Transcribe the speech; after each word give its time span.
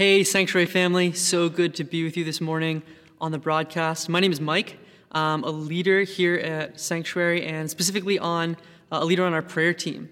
Hey, 0.00 0.24
Sanctuary 0.24 0.64
family, 0.64 1.12
so 1.12 1.50
good 1.50 1.74
to 1.74 1.84
be 1.84 2.04
with 2.04 2.16
you 2.16 2.24
this 2.24 2.40
morning 2.40 2.82
on 3.20 3.32
the 3.32 3.38
broadcast. 3.38 4.08
My 4.08 4.18
name 4.18 4.32
is 4.32 4.40
Mike. 4.40 4.78
I'm 5.12 5.44
a 5.44 5.50
leader 5.50 6.04
here 6.04 6.36
at 6.36 6.80
Sanctuary 6.80 7.44
and 7.44 7.68
specifically 7.68 8.18
on 8.18 8.56
uh, 8.90 9.00
a 9.02 9.04
leader 9.04 9.26
on 9.26 9.34
our 9.34 9.42
prayer 9.42 9.74
team. 9.74 10.08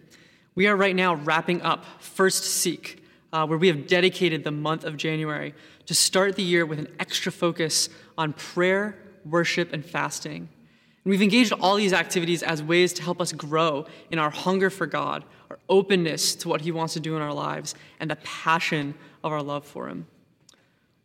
We 0.54 0.66
are 0.66 0.77
right 0.77 0.95
now 0.95 1.14
wrapping 1.14 1.62
up 1.62 1.87
First 2.01 2.45
Seek, 2.45 3.03
uh, 3.32 3.46
where 3.46 3.56
we 3.56 3.69
have 3.69 3.87
dedicated 3.87 4.45
the 4.45 4.51
month 4.51 4.85
of 4.85 4.98
January 4.98 5.54
to 5.87 5.94
start 5.94 6.36
the 6.36 6.42
year 6.42 6.66
with 6.66 6.78
an 6.78 6.88
extra 7.00 7.32
focus 7.32 7.88
on 8.18 8.34
prayer, 8.34 8.94
worship, 9.24 9.72
and 9.72 9.82
fasting. 9.82 10.50
And 11.04 11.10
we've 11.10 11.22
engaged 11.22 11.54
all 11.62 11.76
these 11.76 11.94
activities 11.94 12.42
as 12.42 12.62
ways 12.62 12.92
to 12.92 13.02
help 13.02 13.22
us 13.22 13.32
grow 13.32 13.86
in 14.10 14.18
our 14.18 14.28
hunger 14.28 14.68
for 14.68 14.86
God, 14.86 15.24
our 15.48 15.58
openness 15.70 16.34
to 16.34 16.48
what 16.50 16.60
He 16.60 16.73
wants 16.73 16.92
to 16.92 17.00
do 17.00 17.16
in 17.16 17.23
our 17.23 17.32
lives, 17.32 17.74
and 18.00 18.10
the 18.10 18.16
passion 18.16 18.92
of 19.29 19.33
our 19.33 19.42
love 19.42 19.65
for 19.65 19.88
Him. 19.88 20.06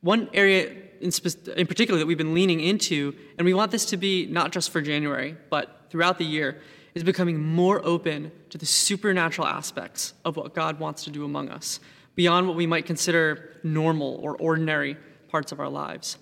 One 0.02 0.30
area 0.34 0.74
in, 1.00 1.12
spe- 1.12 1.48
in 1.50 1.68
particular 1.68 2.00
that 2.00 2.06
we've 2.06 2.18
been 2.18 2.34
leaning 2.34 2.60
into, 2.60 3.16
and 3.38 3.46
we 3.46 3.54
want 3.54 3.72
this 3.72 3.86
to 3.86 3.98
be 3.98 4.26
not 4.26 4.52
just 4.52 4.72
for 4.72 4.82
January, 4.82 5.38
but 5.50 5.86
throughout 5.90 6.18
the 6.18 6.26
year, 6.26 6.60
is 6.96 7.04
becoming 7.04 7.40
more 7.40 7.84
open 7.86 8.32
to 8.50 8.58
the 8.58 8.66
supernatural 8.66 9.48
aspects 9.48 10.14
of 10.26 10.36
what 10.36 10.54
God 10.54 10.80
wants 10.80 11.04
to 11.06 11.10
do 11.12 11.24
among 11.26 11.50
us, 11.50 11.80
beyond 12.16 12.48
what 12.48 12.56
we 12.56 12.68
might 12.68 12.86
consider 12.86 13.58
normal 13.64 14.20
or 14.22 14.36
ordinary 14.38 14.98
parts 15.30 15.52
of 15.52 15.60
our 15.60 15.70
lives. 15.70 16.18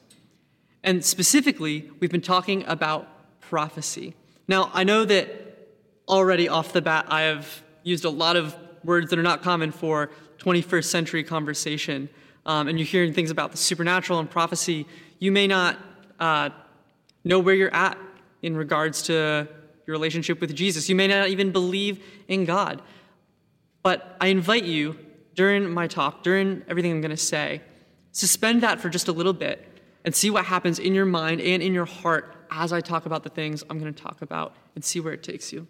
And 0.84 1.04
specifically, 1.04 1.90
we've 2.00 2.12
been 2.12 2.22
talking 2.22 2.64
about 2.68 3.08
prophecy. 3.42 4.16
Now, 4.48 4.72
I 4.74 4.84
know 4.84 5.06
that 5.06 5.70
already 6.08 6.48
off 6.48 6.74
the 6.74 6.82
bat, 6.82 7.06
I 7.10 7.22
have 7.22 7.64
used 7.84 8.06
a 8.06 8.10
lot 8.10 8.36
of 8.36 8.56
words 8.84 9.10
that 9.10 9.20
are 9.20 9.24
not 9.24 9.42
common 9.44 9.72
for 9.72 10.12
21st 10.42 10.86
century 10.86 11.24
conversation, 11.24 12.10
um, 12.46 12.68
and 12.68 12.80
you're 12.80 12.86
hearing 12.86 13.14
things 13.14 13.30
about 13.30 13.52
the 13.52 13.58
supernatural 13.58 14.20
and 14.20 14.30
prophecy. 14.30 14.88
You 15.20 15.32
may 15.32 15.46
not 15.46 15.78
uh, 16.20 16.50
know 17.24 17.40
where 17.40 17.54
you're 17.54 17.74
at 17.74 17.98
in 18.42 18.58
regards 18.58 19.04
to 19.04 19.48
your 19.86 19.94
relationship 19.94 20.42
with 20.42 20.56
Jesus. 20.56 20.90
You 20.90 20.96
may 20.96 21.08
not 21.08 21.30
even 21.30 21.52
believe 21.52 22.04
in 22.28 22.46
God. 22.46 22.82
But 23.84 24.18
I 24.20 24.28
invite 24.28 24.64
you 24.64 24.98
during 25.36 25.72
my 25.72 25.88
talk, 25.88 26.24
during 26.24 26.64
everything 26.68 26.92
I'm 26.92 27.02
going 27.02 27.12
to 27.12 27.18
say, 27.18 27.62
suspend 28.12 28.64
that 28.64 28.80
for 28.80 28.90
just 28.90 29.08
a 29.08 29.12
little 29.12 29.34
bit 29.34 29.68
and 30.04 30.14
see 30.14 30.30
what 30.30 30.46
happens 30.46 30.80
in 30.80 30.94
your 30.96 31.06
mind 31.06 31.42
and 31.42 31.62
in 31.62 31.74
your 31.74 31.86
heart 31.86 32.36
as 32.50 32.74
I 32.74 32.82
talk 32.82 33.06
about 33.06 33.24
the 33.24 33.30
things 33.30 33.64
I'm 33.70 33.80
going 33.80 33.94
to 33.94 34.04
talk 34.04 34.22
about 34.22 34.56
and 34.76 34.84
see 34.84 35.00
where 35.00 35.14
it 35.14 35.24
takes 35.24 35.54
you. 35.54 35.68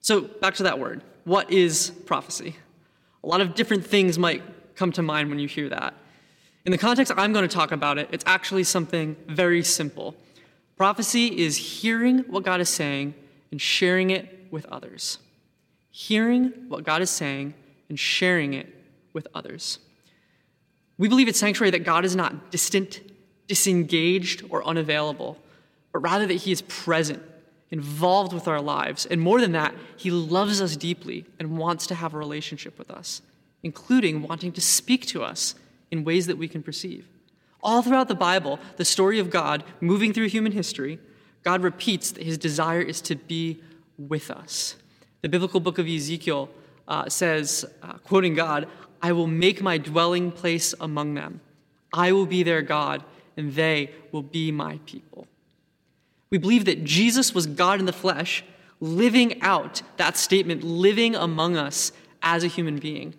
So, 0.00 0.22
back 0.22 0.54
to 0.54 0.64
that 0.64 0.78
word. 0.78 1.02
What 1.24 1.52
is 1.52 1.90
prophecy? 2.06 2.56
A 3.24 3.26
lot 3.26 3.40
of 3.40 3.54
different 3.54 3.86
things 3.86 4.18
might 4.18 4.42
come 4.74 4.92
to 4.92 5.02
mind 5.02 5.30
when 5.30 5.38
you 5.38 5.48
hear 5.48 5.68
that. 5.68 5.94
In 6.64 6.72
the 6.72 6.78
context 6.78 7.12
I'm 7.16 7.32
going 7.32 7.48
to 7.48 7.54
talk 7.54 7.72
about 7.72 7.98
it, 7.98 8.08
it's 8.12 8.24
actually 8.26 8.64
something 8.64 9.16
very 9.28 9.62
simple. 9.62 10.14
Prophecy 10.76 11.26
is 11.38 11.56
hearing 11.56 12.20
what 12.20 12.44
God 12.44 12.60
is 12.60 12.68
saying 12.68 13.14
and 13.50 13.60
sharing 13.60 14.10
it 14.10 14.48
with 14.50 14.66
others. 14.66 15.18
Hearing 15.90 16.52
what 16.68 16.84
God 16.84 17.02
is 17.02 17.10
saying 17.10 17.54
and 17.88 17.98
sharing 17.98 18.54
it 18.54 18.74
with 19.12 19.28
others. 19.34 19.78
We 20.98 21.08
believe 21.08 21.28
at 21.28 21.36
Sanctuary 21.36 21.70
that 21.72 21.84
God 21.84 22.04
is 22.04 22.16
not 22.16 22.50
distant, 22.50 23.00
disengaged, 23.48 24.44
or 24.50 24.64
unavailable, 24.64 25.38
but 25.92 26.00
rather 26.00 26.26
that 26.26 26.34
He 26.34 26.52
is 26.52 26.62
present, 26.62 27.22
involved 27.72 28.32
with 28.32 28.46
our 28.46 28.60
lives. 28.60 29.06
And 29.06 29.20
more 29.20 29.40
than 29.40 29.52
that, 29.52 29.74
He 29.96 30.10
loves 30.12 30.60
us 30.60 30.76
deeply 30.76 31.24
and 31.40 31.58
wants 31.58 31.86
to 31.88 31.96
have 31.96 32.14
a 32.14 32.18
relationship 32.18 32.78
with 32.78 32.90
us, 32.90 33.22
including 33.62 34.22
wanting 34.22 34.52
to 34.52 34.60
speak 34.60 35.06
to 35.06 35.24
us 35.24 35.56
in 35.90 36.04
ways 36.04 36.26
that 36.26 36.38
we 36.38 36.46
can 36.46 36.62
perceive. 36.62 37.08
All 37.62 37.82
throughout 37.82 38.08
the 38.08 38.14
Bible, 38.14 38.60
the 38.76 38.84
story 38.84 39.18
of 39.18 39.30
God 39.30 39.64
moving 39.80 40.12
through 40.12 40.28
human 40.28 40.52
history, 40.52 41.00
God 41.42 41.62
repeats 41.62 42.12
that 42.12 42.22
His 42.22 42.38
desire 42.38 42.82
is 42.82 43.00
to 43.02 43.16
be 43.16 43.62
with 43.96 44.30
us. 44.30 44.76
The 45.22 45.28
biblical 45.28 45.60
book 45.60 45.78
of 45.78 45.86
Ezekiel 45.86 46.50
uh, 46.86 47.08
says, 47.08 47.64
uh, 47.82 47.94
quoting 48.04 48.34
God, 48.34 48.68
I 49.00 49.12
will 49.12 49.26
make 49.26 49.62
my 49.62 49.78
dwelling 49.78 50.30
place 50.30 50.74
among 50.78 51.14
them. 51.14 51.40
I 51.92 52.12
will 52.12 52.26
be 52.26 52.42
their 52.42 52.62
God, 52.62 53.02
and 53.36 53.54
they 53.54 53.90
will 54.12 54.22
be 54.22 54.52
my 54.52 54.78
people. 54.84 55.26
We 56.32 56.38
believe 56.38 56.64
that 56.64 56.82
Jesus 56.82 57.34
was 57.34 57.46
God 57.46 57.78
in 57.78 57.84
the 57.84 57.92
flesh, 57.92 58.42
living 58.80 59.42
out 59.42 59.82
that 59.98 60.16
statement, 60.16 60.64
living 60.64 61.14
among 61.14 61.58
us 61.58 61.92
as 62.22 62.42
a 62.42 62.46
human 62.46 62.78
being. 62.78 63.14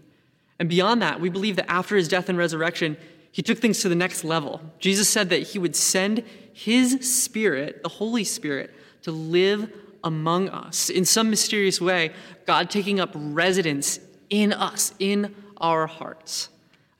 And 0.58 0.68
beyond 0.68 1.04
that, 1.04 1.22
we 1.22 1.30
believe 1.30 1.56
that 1.58 1.70
after 1.70 1.96
his 1.96 2.08
death 2.08 2.28
and 2.28 2.40
resurrection, 2.40 2.98
he 3.32 3.44
took 3.44 3.60
things 3.60 3.82
to 3.82 3.90
the 3.90 3.94
next 3.94 4.24
level. 4.24 4.62
Jesus 4.80 5.08
said 5.08 5.30
that 5.30 5.44
he 5.44 5.60
would 5.60 5.76
send 5.76 6.24
his 6.54 7.08
spirit, 7.08 7.84
the 7.84 7.90
Holy 7.90 8.24
Spirit, 8.24 8.74
to 9.04 9.12
live 9.12 9.72
among 10.04 10.50
us. 10.50 10.90
In 10.90 11.06
some 11.06 11.30
mysterious 11.30 11.80
way, 11.80 12.14
God 12.48 12.72
taking 12.72 13.00
up 13.00 13.12
residence 13.14 14.00
in 14.32 14.52
us, 14.52 14.92
in 14.98 15.36
our 15.58 15.86
hearts. 15.86 16.50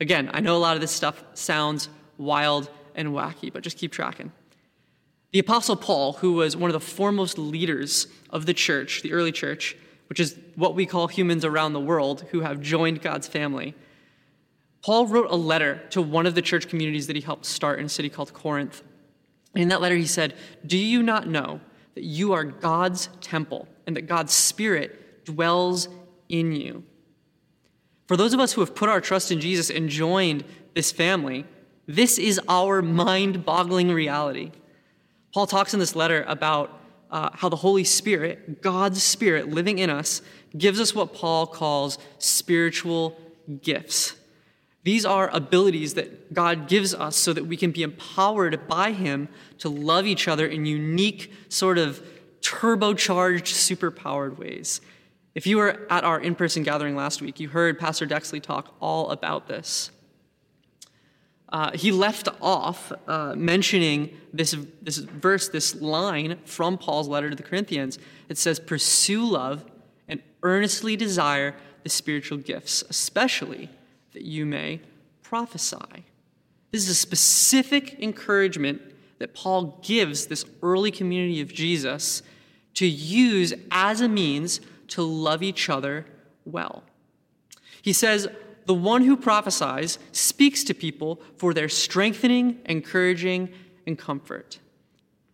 Again, 0.00 0.30
I 0.32 0.38
know 0.38 0.56
a 0.56 0.58
lot 0.58 0.76
of 0.76 0.80
this 0.80 0.92
stuff 0.92 1.24
sounds 1.34 1.88
wild 2.18 2.70
and 2.94 3.08
wacky, 3.08 3.52
but 3.52 3.64
just 3.64 3.78
keep 3.78 3.90
tracking. 3.90 4.30
The 5.34 5.40
Apostle 5.40 5.74
Paul, 5.74 6.12
who 6.12 6.34
was 6.34 6.56
one 6.56 6.70
of 6.70 6.74
the 6.74 6.78
foremost 6.78 7.38
leaders 7.38 8.06
of 8.30 8.46
the 8.46 8.54
church, 8.54 9.02
the 9.02 9.12
early 9.12 9.32
church, 9.32 9.76
which 10.08 10.20
is 10.20 10.38
what 10.54 10.76
we 10.76 10.86
call 10.86 11.08
humans 11.08 11.44
around 11.44 11.72
the 11.72 11.80
world 11.80 12.24
who 12.30 12.42
have 12.42 12.60
joined 12.60 13.02
God's 13.02 13.26
family, 13.26 13.74
Paul 14.80 15.08
wrote 15.08 15.28
a 15.28 15.34
letter 15.34 15.82
to 15.90 16.00
one 16.00 16.26
of 16.26 16.36
the 16.36 16.40
church 16.40 16.68
communities 16.68 17.08
that 17.08 17.16
he 17.16 17.22
helped 17.22 17.46
start 17.46 17.80
in 17.80 17.86
a 17.86 17.88
city 17.88 18.08
called 18.08 18.32
Corinth. 18.32 18.84
In 19.56 19.70
that 19.70 19.80
letter, 19.80 19.96
he 19.96 20.06
said, 20.06 20.34
Do 20.64 20.78
you 20.78 21.02
not 21.02 21.26
know 21.26 21.60
that 21.96 22.04
you 22.04 22.32
are 22.32 22.44
God's 22.44 23.08
temple 23.20 23.66
and 23.88 23.96
that 23.96 24.02
God's 24.02 24.32
Spirit 24.32 25.24
dwells 25.24 25.88
in 26.28 26.52
you? 26.52 26.84
For 28.06 28.16
those 28.16 28.34
of 28.34 28.38
us 28.38 28.52
who 28.52 28.60
have 28.60 28.76
put 28.76 28.88
our 28.88 29.00
trust 29.00 29.32
in 29.32 29.40
Jesus 29.40 29.68
and 29.68 29.88
joined 29.88 30.44
this 30.74 30.92
family, 30.92 31.44
this 31.88 32.18
is 32.18 32.40
our 32.48 32.82
mind 32.82 33.44
boggling 33.44 33.90
reality. 33.90 34.52
Paul 35.34 35.48
talks 35.48 35.74
in 35.74 35.80
this 35.80 35.96
letter 35.96 36.24
about 36.28 36.80
uh, 37.10 37.30
how 37.32 37.48
the 37.48 37.56
Holy 37.56 37.82
Spirit, 37.82 38.62
God's 38.62 39.02
Spirit 39.02 39.48
living 39.48 39.80
in 39.80 39.90
us, 39.90 40.22
gives 40.56 40.80
us 40.80 40.94
what 40.94 41.12
Paul 41.12 41.48
calls 41.48 41.98
spiritual 42.18 43.18
gifts. 43.60 44.14
These 44.84 45.04
are 45.04 45.28
abilities 45.30 45.94
that 45.94 46.32
God 46.32 46.68
gives 46.68 46.94
us 46.94 47.16
so 47.16 47.32
that 47.32 47.46
we 47.46 47.56
can 47.56 47.72
be 47.72 47.82
empowered 47.82 48.68
by 48.68 48.92
Him 48.92 49.28
to 49.58 49.68
love 49.68 50.06
each 50.06 50.28
other 50.28 50.46
in 50.46 50.66
unique, 50.66 51.32
sort 51.48 51.78
of 51.78 52.00
turbocharged, 52.40 53.42
superpowered 53.42 54.38
ways. 54.38 54.80
If 55.34 55.48
you 55.48 55.56
were 55.56 55.84
at 55.90 56.04
our 56.04 56.20
in 56.20 56.36
person 56.36 56.62
gathering 56.62 56.94
last 56.94 57.20
week, 57.20 57.40
you 57.40 57.48
heard 57.48 57.76
Pastor 57.80 58.06
Dexley 58.06 58.40
talk 58.40 58.72
all 58.80 59.10
about 59.10 59.48
this. 59.48 59.90
Uh, 61.50 61.70
he 61.74 61.92
left 61.92 62.28
off 62.40 62.92
uh, 63.06 63.34
mentioning 63.36 64.16
this, 64.32 64.56
this 64.82 64.98
verse, 64.98 65.48
this 65.48 65.74
line 65.80 66.38
from 66.44 66.78
Paul's 66.78 67.06
letter 67.06 67.30
to 67.30 67.36
the 67.36 67.42
Corinthians. 67.42 67.98
It 68.28 68.38
says, 68.38 68.58
Pursue 68.58 69.24
love 69.24 69.64
and 70.08 70.22
earnestly 70.42 70.96
desire 70.96 71.54
the 71.82 71.90
spiritual 71.90 72.38
gifts, 72.38 72.82
especially 72.88 73.68
that 74.14 74.22
you 74.22 74.46
may 74.46 74.80
prophesy. 75.22 76.04
This 76.72 76.82
is 76.84 76.88
a 76.88 76.94
specific 76.94 78.00
encouragement 78.00 78.82
that 79.18 79.34
Paul 79.34 79.78
gives 79.82 80.26
this 80.26 80.44
early 80.62 80.90
community 80.90 81.40
of 81.40 81.52
Jesus 81.52 82.22
to 82.74 82.86
use 82.86 83.54
as 83.70 84.00
a 84.00 84.08
means 84.08 84.60
to 84.88 85.02
love 85.02 85.42
each 85.42 85.68
other 85.68 86.06
well. 86.44 86.82
He 87.80 87.92
says, 87.92 88.28
The 88.66 88.74
one 88.74 89.02
who 89.02 89.16
prophesies 89.16 89.98
speaks 90.12 90.64
to 90.64 90.74
people 90.74 91.20
for 91.36 91.52
their 91.54 91.68
strengthening, 91.68 92.60
encouraging, 92.64 93.50
and 93.86 93.98
comfort. 93.98 94.58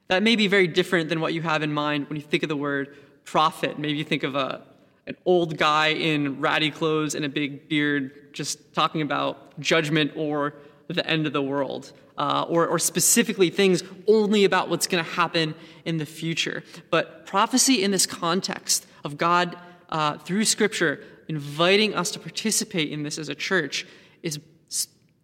That 0.08 0.22
may 0.22 0.34
be 0.34 0.48
very 0.48 0.66
different 0.66 1.08
than 1.08 1.20
what 1.20 1.34
you 1.34 1.42
have 1.42 1.62
in 1.62 1.72
mind 1.72 2.08
when 2.08 2.16
you 2.16 2.22
think 2.22 2.42
of 2.42 2.48
the 2.48 2.56
word 2.56 2.96
prophet. 3.24 3.78
Maybe 3.78 3.96
you 3.98 4.04
think 4.04 4.24
of 4.24 4.34
a, 4.34 4.62
an 5.06 5.16
old 5.24 5.56
guy 5.56 5.88
in 5.88 6.40
ratty 6.40 6.70
clothes 6.70 7.14
and 7.14 7.24
a 7.24 7.28
big 7.28 7.68
beard 7.68 8.32
just 8.32 8.74
talking 8.74 9.02
about 9.02 9.58
judgment 9.60 10.12
or 10.16 10.54
the 10.88 11.06
end 11.06 11.26
of 11.26 11.32
the 11.32 11.42
world 11.42 11.92
uh, 12.20 12.44
or, 12.48 12.66
or 12.66 12.78
specifically 12.78 13.48
things 13.48 13.82
only 14.06 14.44
about 14.44 14.68
what's 14.68 14.86
going 14.86 15.02
to 15.02 15.10
happen 15.12 15.54
in 15.86 15.96
the 15.96 16.06
future. 16.06 16.62
But 16.90 17.24
prophecy 17.26 17.82
in 17.82 17.90
this 17.90 18.04
context 18.04 18.86
of 19.04 19.16
God 19.16 19.56
uh, 19.88 20.18
through 20.18 20.44
Scripture 20.44 21.02
inviting 21.30 21.94
us 21.94 22.10
to 22.10 22.18
participate 22.18 22.90
in 22.90 23.02
this 23.02 23.18
as 23.18 23.28
a 23.28 23.34
church 23.34 23.86
is 24.22 24.38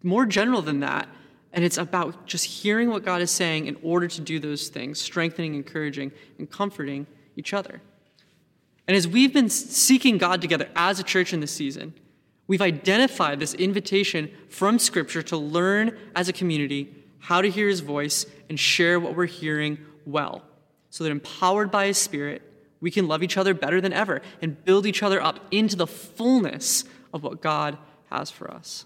more 0.02 0.24
general 0.24 0.62
than 0.62 0.80
that. 0.80 1.08
And 1.52 1.64
it's 1.64 1.78
about 1.78 2.26
just 2.26 2.44
hearing 2.44 2.88
what 2.88 3.04
God 3.04 3.20
is 3.20 3.30
saying 3.30 3.66
in 3.66 3.76
order 3.82 4.08
to 4.08 4.20
do 4.20 4.38
those 4.38 4.68
things, 4.68 5.00
strengthening, 5.00 5.54
encouraging, 5.54 6.12
and 6.38 6.50
comforting 6.50 7.06
each 7.36 7.52
other. 7.52 7.82
And 8.88 8.96
as 8.96 9.06
we've 9.06 9.32
been 9.32 9.50
seeking 9.50 10.16
God 10.16 10.40
together 10.40 10.68
as 10.74 10.98
a 10.98 11.02
church 11.02 11.32
in 11.32 11.40
this 11.40 11.52
season, 11.52 11.94
We've 12.46 12.62
identified 12.62 13.40
this 13.40 13.54
invitation 13.54 14.30
from 14.48 14.78
Scripture 14.78 15.22
to 15.24 15.36
learn 15.36 15.96
as 16.14 16.28
a 16.28 16.32
community 16.32 16.94
how 17.18 17.42
to 17.42 17.50
hear 17.50 17.68
His 17.68 17.80
voice 17.80 18.26
and 18.48 18.58
share 18.58 19.00
what 19.00 19.16
we're 19.16 19.26
hearing 19.26 19.78
well, 20.04 20.42
so 20.90 21.02
that 21.02 21.10
empowered 21.10 21.70
by 21.70 21.86
His 21.86 21.98
Spirit, 21.98 22.42
we 22.80 22.90
can 22.90 23.08
love 23.08 23.22
each 23.22 23.36
other 23.36 23.54
better 23.54 23.80
than 23.80 23.92
ever 23.92 24.22
and 24.42 24.62
build 24.64 24.86
each 24.86 25.02
other 25.02 25.20
up 25.20 25.40
into 25.50 25.76
the 25.76 25.86
fullness 25.86 26.84
of 27.12 27.22
what 27.22 27.40
God 27.40 27.78
has 28.10 28.30
for 28.30 28.50
us. 28.50 28.84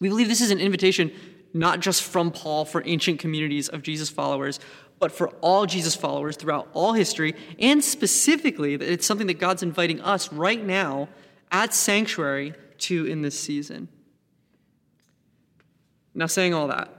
We 0.00 0.08
believe 0.08 0.28
this 0.28 0.40
is 0.40 0.50
an 0.50 0.60
invitation 0.60 1.12
not 1.54 1.80
just 1.80 2.02
from 2.02 2.30
Paul 2.30 2.64
for 2.64 2.82
ancient 2.84 3.18
communities 3.18 3.68
of 3.68 3.82
Jesus 3.82 4.10
followers, 4.10 4.60
but 4.98 5.12
for 5.12 5.28
all 5.40 5.66
Jesus 5.66 5.94
followers 5.94 6.36
throughout 6.36 6.68
all 6.72 6.92
history, 6.92 7.34
and 7.58 7.82
specifically 7.82 8.76
that 8.76 8.88
it's 8.88 9.06
something 9.06 9.28
that 9.28 9.38
God's 9.38 9.62
inviting 9.62 10.00
us 10.00 10.32
right 10.32 10.62
now 10.62 11.08
at 11.50 11.72
Sanctuary 11.72 12.54
to 12.78 13.06
in 13.06 13.22
this 13.22 13.38
season. 13.38 13.88
Now, 16.14 16.26
saying 16.26 16.52
all 16.52 16.68
that, 16.68 16.92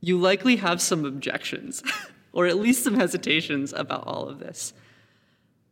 you 0.00 0.18
likely 0.18 0.56
have 0.56 0.80
some 0.80 1.04
objections, 1.04 1.82
or 2.32 2.46
at 2.46 2.56
least 2.56 2.84
some 2.84 2.94
hesitations 2.94 3.72
about 3.72 4.06
all 4.06 4.28
of 4.28 4.38
this. 4.38 4.72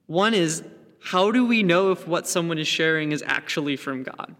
One 0.08 0.34
is 0.34 0.64
how 1.00 1.30
do 1.30 1.46
we 1.46 1.62
know 1.62 1.92
if 1.92 2.08
what 2.08 2.26
someone 2.26 2.58
is 2.58 2.66
sharing 2.66 3.12
is 3.12 3.22
actually 3.26 3.76
from 3.76 4.02
God? 4.02 4.34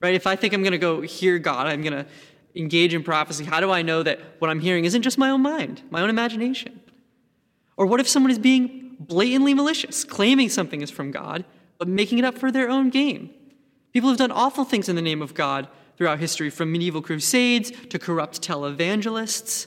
Right? 0.00 0.14
If 0.14 0.26
I 0.26 0.36
think 0.36 0.54
I'm 0.54 0.62
going 0.62 0.72
to 0.72 0.78
go 0.78 1.00
hear 1.00 1.38
God, 1.38 1.66
I'm 1.66 1.82
going 1.82 1.92
to 1.92 2.06
engage 2.54 2.94
in 2.94 3.02
prophecy, 3.02 3.44
how 3.44 3.60
do 3.60 3.70
I 3.70 3.82
know 3.82 4.02
that 4.04 4.20
what 4.38 4.48
I'm 4.48 4.60
hearing 4.60 4.84
isn't 4.84 5.02
just 5.02 5.18
my 5.18 5.30
own 5.30 5.42
mind, 5.42 5.82
my 5.90 6.00
own 6.00 6.08
imagination? 6.08 6.80
Or 7.76 7.84
what 7.86 8.00
if 8.00 8.08
someone 8.08 8.30
is 8.30 8.38
being 8.38 8.96
blatantly 9.00 9.54
malicious, 9.54 10.04
claiming 10.04 10.48
something 10.48 10.80
is 10.80 10.90
from 10.90 11.10
God, 11.10 11.44
but 11.78 11.88
making 11.88 12.18
it 12.18 12.24
up 12.24 12.38
for 12.38 12.50
their 12.52 12.70
own 12.70 12.88
gain? 12.88 13.30
People 13.92 14.08
have 14.08 14.18
done 14.18 14.30
awful 14.30 14.64
things 14.64 14.88
in 14.88 14.94
the 14.94 15.02
name 15.02 15.20
of 15.20 15.34
God 15.34 15.68
throughout 15.96 16.20
history, 16.20 16.48
from 16.48 16.70
medieval 16.70 17.02
crusades 17.02 17.72
to 17.88 17.98
corrupt 17.98 18.40
televangelists. 18.40 19.66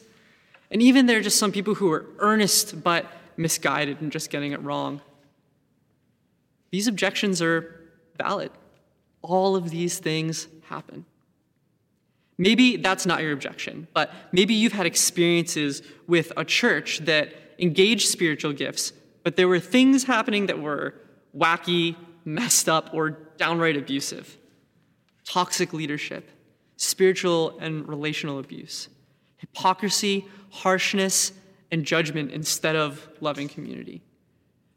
And 0.71 0.81
even 0.81 1.07
there 1.07 1.17
are 1.17 1.21
just 1.21 1.39
some 1.39 1.51
people 1.51 1.75
who 1.75 1.91
are 1.91 2.05
earnest 2.19 2.83
but 2.83 3.05
misguided 3.35 4.01
and 4.01 4.11
just 4.11 4.29
getting 4.29 4.51
it 4.53 4.61
wrong. 4.61 5.01
These 6.71 6.87
objections 6.87 7.41
are 7.41 7.89
valid. 8.17 8.51
All 9.21 9.55
of 9.55 9.69
these 9.69 9.99
things 9.99 10.47
happen. 10.63 11.05
Maybe 12.37 12.77
that's 12.77 13.05
not 13.05 13.21
your 13.21 13.33
objection, 13.33 13.87
but 13.93 14.13
maybe 14.31 14.53
you've 14.53 14.71
had 14.71 14.85
experiences 14.85 15.81
with 16.07 16.31
a 16.37 16.45
church 16.45 16.99
that 16.99 17.33
engaged 17.59 18.07
spiritual 18.07 18.53
gifts, 18.53 18.93
but 19.23 19.35
there 19.35 19.47
were 19.47 19.59
things 19.59 20.05
happening 20.05 20.45
that 20.45 20.59
were 20.59 20.93
wacky, 21.37 21.97
messed 22.23 22.69
up, 22.69 22.93
or 22.93 23.09
downright 23.37 23.75
abusive. 23.75 24.37
Toxic 25.25 25.73
leadership, 25.73 26.29
spiritual 26.77 27.59
and 27.59 27.87
relational 27.87 28.39
abuse, 28.39 28.87
hypocrisy, 29.37 30.25
harshness, 30.49 31.33
and 31.71 31.83
judgment 31.85 32.31
instead 32.31 32.75
of 32.75 33.07
loving 33.19 33.49
community. 33.49 34.01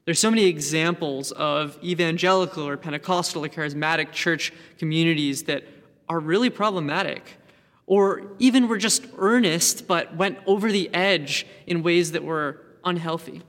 There's 0.04 0.18
so 0.18 0.30
many 0.30 0.44
examples 0.44 1.30
of 1.32 1.78
evangelical 1.82 2.66
or 2.66 2.76
Pentecostal 2.76 3.44
or 3.44 3.48
charismatic 3.48 4.12
church 4.12 4.52
communities 4.78 5.44
that 5.44 5.64
are 6.08 6.18
really 6.18 6.50
problematic 6.50 7.38
or 7.86 8.22
even 8.38 8.68
were 8.68 8.78
just 8.78 9.06
earnest 9.16 9.86
but 9.86 10.16
went 10.16 10.38
over 10.46 10.72
the 10.72 10.92
edge 10.94 11.46
in 11.66 11.82
ways 11.82 12.12
that 12.12 12.24
were 12.24 12.60
unhealthy. 12.84 13.42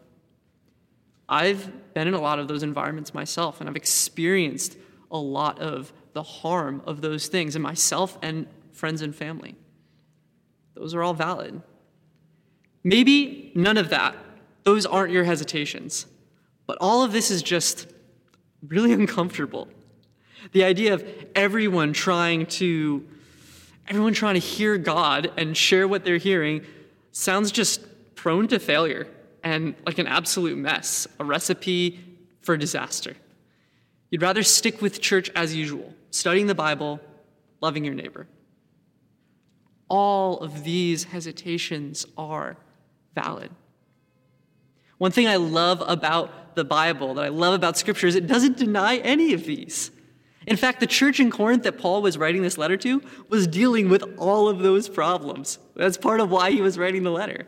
I've 1.28 1.72
been 1.94 2.08
in 2.08 2.14
a 2.14 2.22
lot 2.22 2.40
of 2.40 2.48
those 2.48 2.64
environments 2.64 3.14
myself, 3.14 3.60
and 3.60 3.70
I've 3.70 3.76
experienced 3.76 4.78
a 5.10 5.18
lot 5.18 5.60
of 5.60 5.94
the 6.14 6.24
harm 6.24 6.82
of 6.86 7.02
those 7.02 7.28
things 7.28 7.56
in 7.56 7.62
myself 7.62 8.18
and 8.22 8.48
friends 8.72 9.02
and 9.02 9.16
family. 9.16 9.56
Those 10.76 10.94
are 10.94 11.02
all 11.02 11.14
valid. 11.14 11.62
Maybe 12.84 13.52
none 13.56 13.78
of 13.78 13.90
that, 13.90 14.16
those 14.64 14.86
aren't 14.86 15.14
your 15.14 15.24
hesitations, 15.24 16.06
but 16.66 16.78
all 16.80 17.04
of 17.04 17.12
this 17.12 17.32
is 17.32 17.42
just 17.42 17.88
really 18.68 18.94
uncomfortable. 19.02 19.68
The 20.52 20.64
idea 20.64 20.94
of 20.94 21.06
everyone 21.36 21.94
trying 21.94 22.46
to 22.48 23.08
everyone 23.88 24.14
trying 24.14 24.36
to 24.36 24.40
hear 24.40 24.78
God 24.78 25.32
and 25.36 25.58
share 25.58 25.88
what 25.88 26.06
they're 26.06 26.18
hearing 26.18 26.66
sounds 27.12 27.52
just 27.52 27.82
prone 28.16 28.48
to 28.48 28.60
failure 28.60 29.08
and 29.44 29.76
like 29.86 29.98
an 30.00 30.08
absolute 30.08 30.58
mess, 30.58 31.06
a 31.20 31.26
recipe 31.26 32.00
for 32.42 32.56
disaster. 32.56 33.16
You'd 34.10 34.22
rather 34.22 34.44
stick 34.44 34.82
with 34.82 35.02
church 35.02 35.30
as 35.36 35.56
usual, 35.56 35.94
studying 36.12 36.48
the 36.48 36.56
Bible, 36.56 37.00
loving 37.62 37.84
your 37.84 37.94
neighbor. 37.94 38.28
All 39.90 40.40
of 40.40 40.64
these 40.64 41.06
hesitations 41.06 42.06
are 42.18 42.56
valid. 43.16 43.52
One 44.98 45.12
thing 45.12 45.28
I 45.28 45.36
love 45.36 45.84
about 45.86 46.32
the 46.56 46.64
Bible, 46.64 47.14
that 47.16 47.26
I 47.26 47.30
love 47.30 47.54
about 47.54 47.78
Scripture, 47.78 48.08
is 48.08 48.16
it 48.16 48.28
doesn't 48.28 48.58
deny 48.58 48.98
any 48.98 49.34
of 49.34 49.46
these. 49.46 49.92
In 50.46 50.58
fact, 50.58 50.80
the 50.80 50.88
church 50.88 51.20
in 51.20 51.32
Corinth 51.32 51.64
that 51.64 51.78
Paul 51.78 52.02
was 52.02 52.18
writing 52.18 52.42
this 52.42 52.58
letter 52.58 52.78
to 52.78 53.02
was 53.30 53.48
dealing 53.48 53.90
with 53.90 54.04
all 54.18 54.50
of 54.50 54.60
those 54.60 54.90
problems. 54.90 55.58
That's 55.76 55.98
part 55.98 56.20
of 56.20 56.30
why 56.30 56.52
he 56.52 56.62
was 56.62 56.78
writing 56.78 57.04
the 57.04 57.12
letter. 57.12 57.48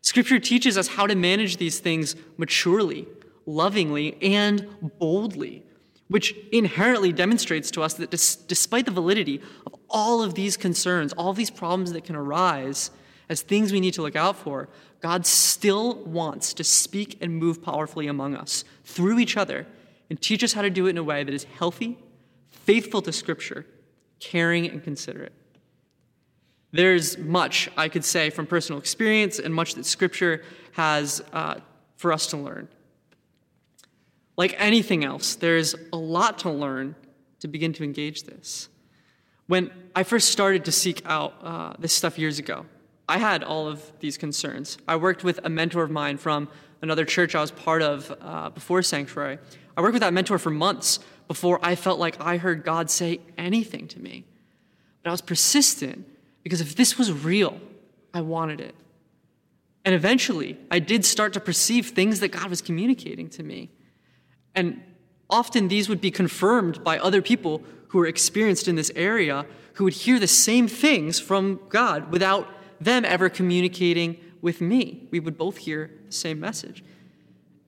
Scripture 0.00 0.38
teaches 0.38 0.78
us 0.78 0.88
how 0.88 1.06
to 1.06 1.14
manage 1.14 1.58
these 1.58 1.78
things 1.78 2.16
maturely, 2.36 3.06
lovingly, 3.46 4.16
and 4.22 4.90
boldly, 4.98 5.62
which 6.08 6.34
inherently 6.50 7.12
demonstrates 7.12 7.70
to 7.72 7.82
us 7.82 7.94
that 7.94 8.10
despite 8.10 8.86
the 8.86 8.90
validity 8.90 9.40
of 9.66 9.74
all 9.88 10.22
of 10.22 10.34
these 10.34 10.56
concerns, 10.56 11.12
all 11.12 11.30
of 11.30 11.36
these 11.36 11.50
problems 11.50 11.92
that 11.92 12.04
can 12.04 12.16
arise 12.16 12.90
as 13.32 13.42
things 13.42 13.72
we 13.72 13.80
need 13.80 13.94
to 13.94 14.02
look 14.02 14.14
out 14.14 14.36
for, 14.36 14.68
God 15.00 15.26
still 15.26 15.96
wants 16.04 16.54
to 16.54 16.62
speak 16.62 17.18
and 17.20 17.36
move 17.36 17.62
powerfully 17.62 18.06
among 18.06 18.36
us 18.36 18.64
through 18.84 19.18
each 19.18 19.36
other 19.36 19.66
and 20.08 20.20
teach 20.20 20.44
us 20.44 20.52
how 20.52 20.62
to 20.62 20.70
do 20.70 20.86
it 20.86 20.90
in 20.90 20.98
a 20.98 21.02
way 21.02 21.24
that 21.24 21.34
is 21.34 21.44
healthy 21.44 21.98
faithful 22.52 23.02
to 23.02 23.12
Scripture, 23.12 23.66
caring 24.20 24.66
and 24.68 24.82
considerate. 24.84 25.32
There's 26.70 27.18
much 27.18 27.68
I 27.76 27.88
could 27.88 28.04
say 28.04 28.30
from 28.30 28.46
personal 28.46 28.78
experience 28.78 29.38
and 29.38 29.52
much 29.54 29.74
that 29.74 29.84
Scripture 29.84 30.42
has 30.72 31.22
uh, 31.32 31.56
for 31.96 32.12
us 32.12 32.28
to 32.28 32.36
learn. 32.36 32.68
Like 34.36 34.54
anything 34.58 35.04
else, 35.04 35.34
there's 35.34 35.74
a 35.92 35.96
lot 35.96 36.38
to 36.40 36.50
learn 36.50 36.94
to 37.40 37.48
begin 37.48 37.72
to 37.74 37.84
engage 37.84 38.22
this. 38.22 38.68
When 39.46 39.70
I 39.94 40.04
first 40.04 40.30
started 40.30 40.64
to 40.64 40.72
seek 40.72 41.02
out 41.04 41.34
uh, 41.42 41.74
this 41.78 41.92
stuff 41.92 42.18
years 42.18 42.38
ago, 42.38 42.64
I 43.12 43.18
had 43.18 43.44
all 43.44 43.68
of 43.68 43.92
these 44.00 44.16
concerns. 44.16 44.78
I 44.88 44.96
worked 44.96 45.22
with 45.22 45.38
a 45.44 45.50
mentor 45.50 45.82
of 45.82 45.90
mine 45.90 46.16
from 46.16 46.48
another 46.80 47.04
church 47.04 47.34
I 47.34 47.42
was 47.42 47.50
part 47.50 47.82
of 47.82 48.10
uh, 48.22 48.48
before 48.48 48.82
Sanctuary. 48.82 49.36
I 49.76 49.82
worked 49.82 49.92
with 49.92 50.00
that 50.00 50.14
mentor 50.14 50.38
for 50.38 50.48
months 50.48 50.98
before 51.28 51.60
I 51.62 51.74
felt 51.74 52.00
like 52.00 52.18
I 52.22 52.38
heard 52.38 52.64
God 52.64 52.90
say 52.90 53.20
anything 53.36 53.86
to 53.88 54.00
me. 54.00 54.24
But 55.02 55.10
I 55.10 55.12
was 55.12 55.20
persistent 55.20 56.06
because 56.42 56.62
if 56.62 56.74
this 56.74 56.96
was 56.96 57.12
real, 57.12 57.60
I 58.14 58.22
wanted 58.22 58.62
it. 58.62 58.74
And 59.84 59.94
eventually, 59.94 60.56
I 60.70 60.78
did 60.78 61.04
start 61.04 61.34
to 61.34 61.40
perceive 61.40 61.88
things 61.88 62.20
that 62.20 62.28
God 62.28 62.48
was 62.48 62.62
communicating 62.62 63.28
to 63.28 63.42
me. 63.42 63.68
And 64.54 64.80
often 65.28 65.68
these 65.68 65.86
would 65.86 66.00
be 66.00 66.10
confirmed 66.10 66.82
by 66.82 66.98
other 66.98 67.20
people 67.20 67.62
who 67.88 67.98
were 67.98 68.06
experienced 68.06 68.68
in 68.68 68.76
this 68.76 68.90
area 68.96 69.44
who 69.74 69.84
would 69.84 69.92
hear 69.92 70.18
the 70.18 70.26
same 70.26 70.66
things 70.66 71.20
from 71.20 71.60
God 71.68 72.10
without 72.10 72.48
them 72.84 73.04
ever 73.04 73.28
communicating 73.28 74.16
with 74.40 74.60
me. 74.60 75.08
We 75.10 75.20
would 75.20 75.38
both 75.38 75.58
hear 75.58 75.90
the 76.06 76.12
same 76.12 76.40
message. 76.40 76.84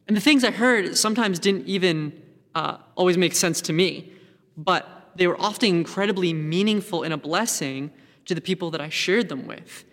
And 0.06 0.16
the 0.16 0.20
things 0.20 0.44
I 0.44 0.50
heard 0.50 0.96
sometimes 0.96 1.38
didn't 1.38 1.66
even 1.66 2.20
uh, 2.54 2.78
always 2.94 3.16
make 3.16 3.34
sense 3.34 3.60
to 3.62 3.72
me, 3.72 4.12
but 4.56 5.12
they 5.16 5.26
were 5.26 5.40
often 5.40 5.70
incredibly 5.70 6.32
meaningful 6.32 7.02
and 7.02 7.14
a 7.14 7.16
blessing 7.16 7.90
to 8.26 8.34
the 8.34 8.40
people 8.40 8.70
that 8.72 8.80
I 8.80 8.88
shared 8.88 9.28
them 9.28 9.46
with. 9.46 9.84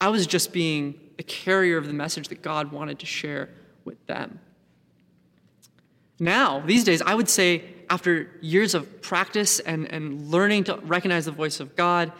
I 0.00 0.08
was 0.08 0.26
just 0.26 0.52
being 0.52 0.98
the 1.16 1.22
carrier 1.22 1.76
of 1.76 1.86
the 1.86 1.92
message 1.92 2.28
that 2.28 2.42
God 2.42 2.72
wanted 2.72 2.98
to 3.00 3.06
share 3.06 3.50
with 3.84 4.04
them. 4.06 4.40
Now, 6.18 6.60
these 6.60 6.84
days, 6.84 7.02
I 7.02 7.14
would 7.14 7.28
say 7.28 7.64
after 7.90 8.30
years 8.40 8.74
of 8.74 9.02
practice 9.02 9.58
and, 9.60 9.90
and 9.92 10.30
learning 10.30 10.64
to 10.64 10.76
recognize 10.76 11.26
the 11.26 11.32
voice 11.32 11.60
of 11.60 11.76
God, 11.76 12.12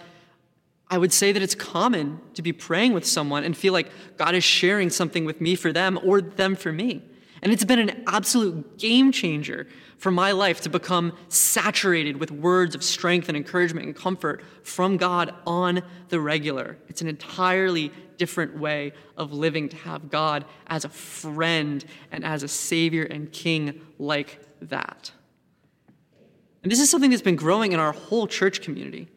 I 0.92 0.98
would 0.98 1.12
say 1.14 1.32
that 1.32 1.42
it's 1.42 1.54
common 1.54 2.20
to 2.34 2.42
be 2.42 2.52
praying 2.52 2.92
with 2.92 3.06
someone 3.06 3.44
and 3.44 3.56
feel 3.56 3.72
like 3.72 3.90
God 4.18 4.34
is 4.34 4.44
sharing 4.44 4.90
something 4.90 5.24
with 5.24 5.40
me 5.40 5.54
for 5.54 5.72
them 5.72 5.98
or 6.04 6.20
them 6.20 6.54
for 6.54 6.70
me. 6.70 7.02
And 7.40 7.50
it's 7.50 7.64
been 7.64 7.78
an 7.78 8.04
absolute 8.06 8.76
game 8.76 9.10
changer 9.10 9.66
for 9.96 10.10
my 10.10 10.32
life 10.32 10.60
to 10.60 10.68
become 10.68 11.16
saturated 11.30 12.18
with 12.18 12.30
words 12.30 12.74
of 12.74 12.84
strength 12.84 13.28
and 13.28 13.38
encouragement 13.38 13.86
and 13.86 13.96
comfort 13.96 14.44
from 14.64 14.98
God 14.98 15.34
on 15.46 15.80
the 16.10 16.20
regular. 16.20 16.76
It's 16.88 17.00
an 17.00 17.08
entirely 17.08 17.90
different 18.18 18.58
way 18.58 18.92
of 19.16 19.32
living 19.32 19.70
to 19.70 19.76
have 19.78 20.10
God 20.10 20.44
as 20.66 20.84
a 20.84 20.90
friend 20.90 21.82
and 22.10 22.22
as 22.22 22.42
a 22.42 22.48
Savior 22.48 23.04
and 23.04 23.32
King 23.32 23.80
like 23.98 24.40
that. 24.60 25.10
And 26.62 26.70
this 26.70 26.80
is 26.80 26.90
something 26.90 27.08
that's 27.08 27.22
been 27.22 27.34
growing 27.34 27.72
in 27.72 27.80
our 27.80 27.92
whole 27.92 28.26
church 28.26 28.60
community. 28.60 29.08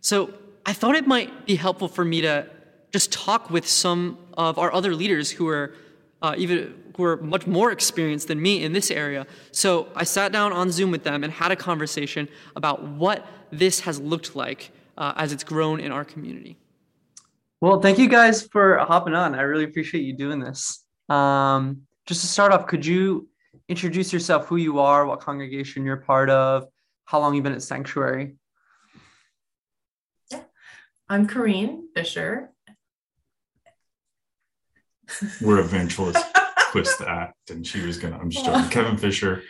So 0.00 0.32
I 0.66 0.72
thought 0.72 0.94
it 0.94 1.06
might 1.06 1.46
be 1.46 1.56
helpful 1.56 1.88
for 1.88 2.04
me 2.04 2.20
to 2.22 2.46
just 2.92 3.12
talk 3.12 3.50
with 3.50 3.66
some 3.66 4.18
of 4.34 4.58
our 4.58 4.72
other 4.72 4.94
leaders 4.94 5.30
who 5.30 5.48
are 5.48 5.74
uh, 6.22 6.34
even 6.36 6.74
who 6.96 7.04
are 7.04 7.16
much 7.18 7.46
more 7.46 7.72
experienced 7.72 8.28
than 8.28 8.40
me 8.40 8.62
in 8.62 8.72
this 8.72 8.90
area. 8.90 9.26
So 9.52 9.88
I 9.94 10.04
sat 10.04 10.32
down 10.32 10.52
on 10.52 10.70
Zoom 10.70 10.90
with 10.90 11.02
them 11.02 11.24
and 11.24 11.32
had 11.32 11.50
a 11.50 11.56
conversation 11.56 12.28
about 12.56 12.82
what 12.82 13.26
this 13.50 13.80
has 13.80 13.98
looked 13.98 14.36
like 14.36 14.70
uh, 14.98 15.14
as 15.16 15.32
it's 15.32 15.44
grown 15.44 15.80
in 15.80 15.92
our 15.92 16.04
community. 16.04 16.58
Well, 17.62 17.80
thank 17.80 17.98
you 17.98 18.08
guys 18.08 18.46
for 18.46 18.78
hopping 18.78 19.14
on. 19.14 19.34
I 19.34 19.42
really 19.42 19.64
appreciate 19.64 20.02
you 20.02 20.14
doing 20.14 20.40
this. 20.40 20.84
Um, 21.08 21.82
just 22.06 22.20
to 22.22 22.26
start 22.26 22.52
off, 22.52 22.66
could 22.66 22.84
you 22.84 23.28
introduce 23.68 24.12
yourself, 24.12 24.46
who 24.46 24.56
you 24.56 24.78
are, 24.78 25.06
what 25.06 25.20
congregation 25.20 25.84
you're 25.84 25.98
part 25.98 26.28
of, 26.28 26.66
how 27.04 27.18
long 27.18 27.34
you've 27.34 27.44
been 27.44 27.52
at 27.52 27.62
Sanctuary? 27.62 28.34
Yeah, 31.10 31.16
I'm 31.16 31.26
Corrine 31.26 31.82
Fisher. 31.94 32.50
We're 35.40 35.58
evangelist 35.58 36.24
twist 36.70 37.00
act, 37.06 37.50
and 37.50 37.66
she 37.66 37.80
was 37.84 37.98
gonna. 37.98 38.18
I'm 38.18 38.30
just 38.30 38.44
joking. 38.44 38.70
Kevin 38.70 38.96
Fisher. 38.96 39.42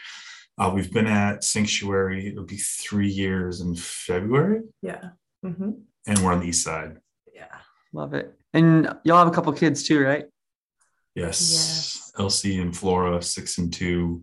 Uh, 0.59 0.73
we've 0.75 0.93
been 0.93 1.07
at 1.07 1.45
Sanctuary. 1.45 2.29
It'll 2.29 2.45
be 2.45 2.57
three 2.57 3.09
years 3.09 3.61
in 3.61 3.75
February. 3.77 4.61
Yeah. 4.83 5.11
Mm-hmm. 5.45 5.71
And 6.07 6.19
we're 6.19 6.33
on 6.33 6.41
the 6.41 6.49
east 6.49 6.65
side. 6.65 6.99
Yeah. 7.35 7.55
Love 7.93 8.15
it. 8.15 8.35
And 8.53 8.95
y'all 9.05 9.19
have 9.19 9.29
a 9.29 9.31
couple 9.31 9.53
kids 9.53 9.85
too, 9.85 10.03
right? 10.03 10.27
Yes. 11.15 11.53
yes. 11.53 12.13
Elsie 12.19 12.61
and 12.61 12.77
Flora, 12.77 13.23
six 13.23 13.59
and 13.59 13.73
two, 13.73 14.23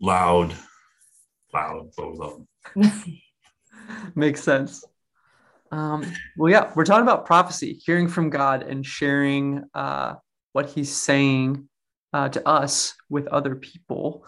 loud, 0.00 0.54
loud, 1.52 1.90
both 1.96 2.20
of 2.20 2.44
them. 2.74 3.20
Makes 4.14 4.42
sense. 4.42 4.84
Um, 5.70 6.10
well, 6.36 6.50
yeah, 6.50 6.72
we're 6.74 6.84
talking 6.84 7.02
about 7.02 7.26
prophecy, 7.26 7.80
hearing 7.84 8.08
from 8.08 8.30
God 8.30 8.62
and 8.62 8.84
sharing 8.84 9.64
uh, 9.74 10.14
what 10.52 10.70
He's 10.70 10.94
saying 10.94 11.68
uh, 12.12 12.28
to 12.30 12.48
us 12.48 12.94
with 13.08 13.26
other 13.28 13.54
people. 13.56 14.24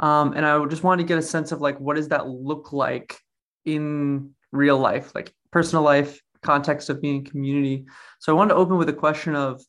Um, 0.00 0.32
and 0.32 0.46
I 0.46 0.64
just 0.66 0.82
wanted 0.82 1.02
to 1.02 1.08
get 1.08 1.18
a 1.18 1.22
sense 1.22 1.52
of 1.52 1.60
like, 1.60 1.78
what 1.78 1.96
does 1.96 2.08
that 2.08 2.26
look 2.26 2.72
like 2.72 3.18
in 3.64 4.30
real 4.52 4.78
life, 4.78 5.14
like 5.14 5.32
personal 5.50 5.84
life, 5.84 6.20
context 6.42 6.90
of 6.90 7.00
being 7.00 7.26
a 7.26 7.30
community. 7.30 7.86
So 8.18 8.32
I 8.32 8.36
wanted 8.36 8.54
to 8.54 8.60
open 8.60 8.76
with 8.76 8.88
a 8.88 8.94
question 8.94 9.34
of, 9.34 9.62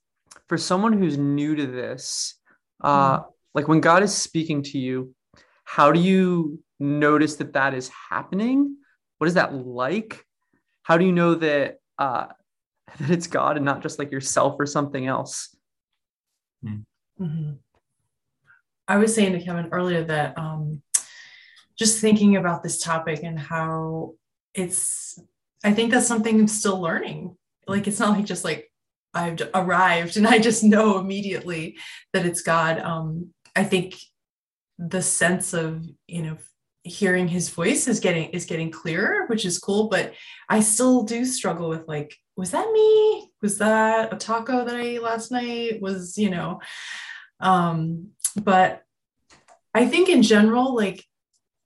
for 0.48 0.58
someone 0.58 0.94
who's 0.94 1.18
new 1.18 1.56
to 1.56 1.66
this, 1.68 2.36
uh, 2.84 3.20
mm. 3.20 3.26
like 3.54 3.68
when 3.68 3.82
God 3.82 4.04
is 4.04 4.14
speaking 4.14 4.64
to 4.64 4.78
you, 4.78 5.14
how 5.64 5.92
do 5.92 6.00
you 6.00 6.62
notice 6.80 7.36
that 7.38 7.54
that 7.54 7.74
is 7.74 7.92
happening? 8.10 8.78
What 9.18 9.28
is 9.28 9.36
that 9.36 9.54
like? 9.54 10.26
How 10.84 10.98
do 10.98 11.06
you 11.06 11.12
know 11.12 11.36
that 11.36 11.80
uh, 11.98 12.28
that 13.00 13.10
it's 13.10 13.28
God 13.28 13.58
and 13.58 13.66
not 13.66 13.82
just 13.82 14.00
like 14.00 14.12
yourself 14.12 14.56
or 14.60 14.66
something 14.66 15.08
else? 15.08 15.56
Mm. 16.66 16.86
Mm-hmm. 17.20 17.52
I 18.88 18.98
was 18.98 19.16
saying 19.16 19.34
to 19.34 19.42
Kevin 19.42 19.70
earlier 19.72 20.04
that 20.04 20.38
um, 20.38 20.82
just 21.78 22.02
thinking 22.02 22.36
about 22.36 22.62
this 22.62 22.80
topic 22.80 23.24
and 23.24 23.40
how 23.40 24.16
it's, 24.54 25.18
I 25.64 25.72
think 25.72 25.92
that's 25.92 26.08
something 26.08 26.40
I'm 26.40 26.48
still 26.48 26.82
learning. 26.82 27.38
Like 27.68 27.88
it's 27.88 28.00
not 28.00 28.18
like 28.18 28.26
just 28.26 28.44
like 28.44 28.72
I've 29.14 29.42
arrived 29.54 30.18
and 30.18 30.28
I 30.28 30.40
just 30.40 30.64
know 30.64 30.98
immediately 30.98 31.78
that 32.14 32.26
it's 32.26 32.42
God. 32.42 32.80
Um, 32.80 33.34
I 33.56 33.64
think 33.64 33.96
the 34.78 35.02
sense 35.02 35.54
of 35.54 35.86
you 36.08 36.24
know 36.24 36.38
hearing 36.84 37.28
his 37.28 37.50
voice 37.50 37.88
is 37.88 38.00
getting 38.00 38.30
is 38.30 38.46
getting 38.46 38.72
clearer 38.72 39.28
which 39.28 39.46
is 39.46 39.60
cool 39.60 39.88
but 39.88 40.14
i 40.50 40.60
still 40.60 41.04
do 41.04 41.24
struggle 41.26 41.70
with 41.70 41.88
like 41.88 42.18
was 42.42 42.52
that 42.52 42.72
me? 42.72 43.30
Was 43.42 43.58
that 43.60 44.14
a 44.14 44.18
taco 44.18 44.66
that 44.66 44.76
i 44.76 44.82
ate 44.82 45.04
last 45.04 45.32
night? 45.32 45.82
Was 45.82 46.18
you 46.18 46.30
know 46.30 46.60
um 47.40 48.10
but 48.42 48.84
i 49.74 49.86
think 49.86 50.10
in 50.10 50.22
general 50.22 50.76
like 50.76 51.04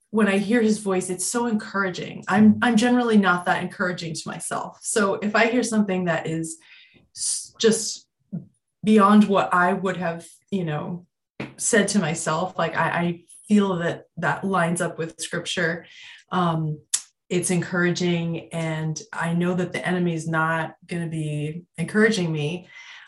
when 0.10 0.28
i 0.28 0.38
hear 0.38 0.62
his 0.62 0.80
voice 0.80 1.10
it's 1.10 1.26
so 1.26 1.46
encouraging. 1.46 2.24
I'm 2.28 2.58
i'm 2.62 2.76
generally 2.76 3.18
not 3.18 3.46
that 3.46 3.64
encouraging 3.64 4.14
to 4.16 4.22
myself. 4.28 4.80
So 4.82 5.16
if 5.16 5.36
i 5.36 5.48
hear 5.48 5.64
something 5.64 6.06
that 6.06 6.28
is 6.28 6.58
just 7.58 8.08
beyond 8.84 9.24
what 9.26 9.54
i 9.54 9.72
would 9.74 9.98
have 9.98 10.26
you 10.52 10.66
know 10.66 11.06
said 11.58 11.88
to 11.88 12.00
myself 12.00 12.58
like 12.58 12.76
i, 12.76 12.90
I 12.90 13.24
feel 13.48 13.76
that 13.78 14.06
that 14.18 14.44
lines 14.44 14.82
up 14.82 14.98
with 14.98 15.20
scripture 15.20 15.86
um, 16.32 16.80
it's 17.30 17.52
encouraging 17.52 18.50
and 18.54 19.02
i 19.14 19.34
know 19.34 19.54
that 19.54 19.72
the 19.72 19.88
enemy 19.88 20.14
is 20.14 20.28
not 20.28 20.76
going 20.88 21.02
to 21.02 21.10
be 21.10 21.64
encouraging 21.78 22.32
me 22.32 22.68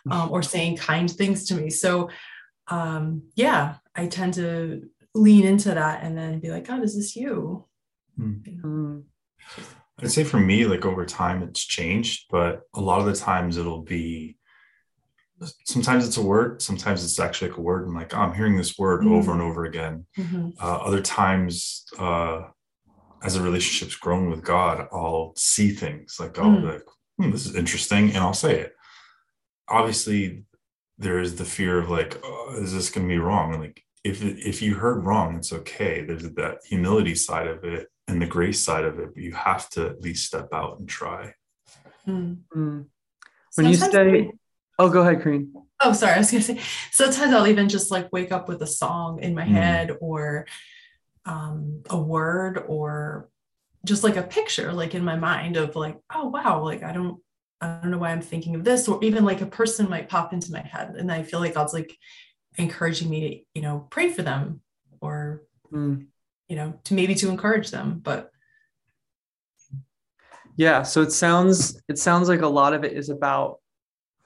um, 0.10 0.32
or 0.32 0.41
saying 0.41 0.77
kind 0.77 1.12
things 1.12 1.46
to 1.46 1.56
me 1.56 1.70
so 1.70 2.10
um, 2.70 3.24
yeah, 3.36 3.75
I 3.96 4.08
tend 4.08 4.34
to 4.36 4.89
lean 5.13 5.46
into 5.46 5.74
that 5.74 6.03
and 6.03 6.17
then 6.17 6.39
be 6.39 6.50
like, 6.50 6.67
God, 6.67 6.84
is 6.84 6.96
this 6.96 7.15
you? 7.15 7.65
Mm-hmm. 8.20 9.00
I'd 10.00 10.12
say 10.12 10.24
for 10.24 10.39
me, 10.39 10.65
like 10.65 10.86
over 10.86 11.06
time, 11.06 11.41
it's 11.44 11.63
changed, 11.63 12.25
but 12.29 12.62
a 12.75 12.82
lot 12.82 13.00
of 13.00 13.06
the 13.06 13.15
times 13.15 13.58
it'll 13.58 13.82
be 13.82 14.38
sometimes 15.65 16.08
it's 16.08 16.17
a 16.17 16.22
word, 16.22 16.62
sometimes 16.62 17.03
it's 17.03 17.20
actually 17.20 17.50
like 17.50 17.58
a 17.58 17.62
word, 17.62 17.86
and 17.86 17.96
like 17.96 18.15
oh, 18.15 18.20
I'm 18.20 18.34
hearing 18.34 18.58
this 18.58 18.77
word 18.77 19.01
mm-hmm. 19.01 19.13
over 19.13 19.32
and 19.32 19.41
over 19.41 19.65
again. 19.65 20.06
Mm-hmm. 20.17 20.50
Uh, 20.60 20.77
other 20.77 21.01
times, 21.01 21.86
uh, 21.98 22.44
as 23.24 23.36
a 23.36 23.44
relationship's 23.44 23.96
grown 23.96 24.29
with 24.29 24.44
God, 24.44 24.88
I'll 24.91 25.34
see 25.36 25.72
things 25.72 26.17
like, 26.20 26.39
oh, 26.39 26.50
like, 26.50 26.84
hmm, 27.17 27.32
this 27.32 27.46
is 27.46 27.56
interesting, 27.56 28.10
and 28.10 28.17
I'll 28.17 28.34
say 28.34 28.60
it. 28.60 28.75
Obviously, 29.70 30.46
there 30.98 31.20
is 31.20 31.36
the 31.36 31.46
fear 31.46 31.79
of 31.79 31.89
like, 31.89 32.20
oh, 32.24 32.56
is 32.58 32.74
this 32.74 32.89
going 32.89 33.08
to 33.08 33.13
be 33.13 33.20
wrong? 33.20 33.53
And 33.53 33.62
like, 33.62 33.84
if 34.03 34.24
if 34.24 34.62
you 34.62 34.75
heard 34.75 35.06
wrong, 35.06 35.36
it's 35.36 35.53
okay. 35.53 36.03
There's 36.03 36.24
that 36.24 36.60
humility 36.65 37.15
side 37.15 37.48
of 37.48 37.63
it 37.63 37.88
and 38.08 38.22
the 38.22 38.25
grace 38.25 38.62
side 38.62 38.86
of 38.86 39.00
it, 39.00 39.13
but 39.13 39.22
you 39.22 39.34
have 39.34 39.70
to 39.72 39.88
at 39.88 40.01
least 40.01 40.25
step 40.25 40.48
out 40.53 40.79
and 40.79 40.88
try. 40.88 41.34
Mm-hmm. 42.08 42.82
When 43.56 43.67
you 43.67 43.75
say, 43.75 44.32
oh, 44.79 44.89
go 44.89 45.01
ahead, 45.01 45.22
Corrine. 45.22 45.51
Oh, 45.79 45.93
sorry. 45.93 46.13
I 46.13 46.19
was 46.19 46.31
gonna 46.31 46.43
say. 46.43 46.60
Sometimes 46.91 47.34
I'll 47.34 47.48
even 47.48 47.69
just 47.69 47.91
like 47.91 48.12
wake 48.12 48.31
up 48.31 48.48
with 48.48 48.62
a 48.62 48.67
song 48.67 49.22
in 49.22 49.36
my 49.36 49.43
mm. 49.43 49.50
head 49.50 49.91
or 50.01 50.48
um, 51.25 51.84
a 51.89 51.98
word 51.98 52.63
or 52.67 53.29
just 53.86 54.03
like 54.03 54.17
a 54.17 54.24
picture, 54.24 54.74
like 54.74 54.96
in 54.96 55.03
my 55.03 55.15
mind 55.15 55.57
of 55.57 55.75
like, 55.75 55.98
oh 56.13 56.27
wow, 56.27 56.63
like 56.63 56.84
I 56.84 56.93
don't 56.93 57.22
I 57.62 57.79
don't 57.81 57.91
know 57.91 57.98
why 57.98 58.12
I'm 58.12 58.22
thinking 58.22 58.55
of 58.55 58.63
this, 58.63 58.88
or 58.88 59.03
even 59.03 59.25
like 59.25 59.41
a 59.41 59.48
person 59.48 59.89
might 59.89 60.10
pop 60.10 60.34
into 60.34 60.51
my 60.51 60.62
head. 60.62 60.96
And 60.96 61.12
I 61.12 61.24
feel 61.24 61.39
like 61.39 61.55
God's 61.55 61.74
like 61.74 61.96
encouraging 62.57 63.10
me 63.10 63.29
to, 63.29 63.43
you 63.55 63.62
know, 63.62 63.88
pray 63.89 64.10
for 64.10 64.22
them 64.22 64.62
or, 65.01 65.43
mm. 65.72 66.05
you 66.48 66.55
know, 66.55 66.79
to 66.86 66.93
maybe 66.93 67.15
to 67.15 67.29
encourage 67.29 67.72
them. 67.72 68.00
But 68.00 68.31
yeah, 70.55 70.84
so 70.84 71.01
it 71.01 71.12
sounds 71.12 71.81
it 71.88 71.98
sounds 71.98 72.29
like 72.29 72.41
a 72.41 72.48
lot 72.48 72.74
of 72.74 72.84
it 72.84 72.93
is 72.93 73.10
about 73.10 73.60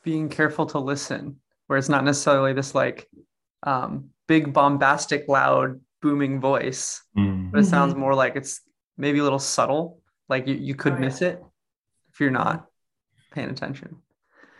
being 0.03 0.29
careful 0.29 0.65
to 0.67 0.79
listen, 0.79 1.37
where 1.67 1.77
it's 1.77 1.89
not 1.89 2.03
necessarily 2.03 2.53
this 2.53 2.73
like 2.75 3.07
um, 3.63 4.09
big 4.27 4.53
bombastic, 4.53 5.27
loud, 5.27 5.79
booming 6.01 6.39
voice, 6.39 7.01
mm. 7.17 7.51
but 7.51 7.59
it 7.59 7.65
sounds 7.65 7.93
mm-hmm. 7.93 8.01
more 8.01 8.15
like 8.15 8.35
it's 8.35 8.61
maybe 8.97 9.19
a 9.19 9.23
little 9.23 9.39
subtle, 9.39 9.99
like 10.29 10.47
you, 10.47 10.55
you 10.55 10.75
could 10.75 10.93
oh, 10.93 10.99
miss 10.99 11.21
yeah. 11.21 11.29
it 11.29 11.43
if 12.11 12.19
you're 12.19 12.31
not 12.31 12.65
paying 13.31 13.49
attention. 13.49 13.97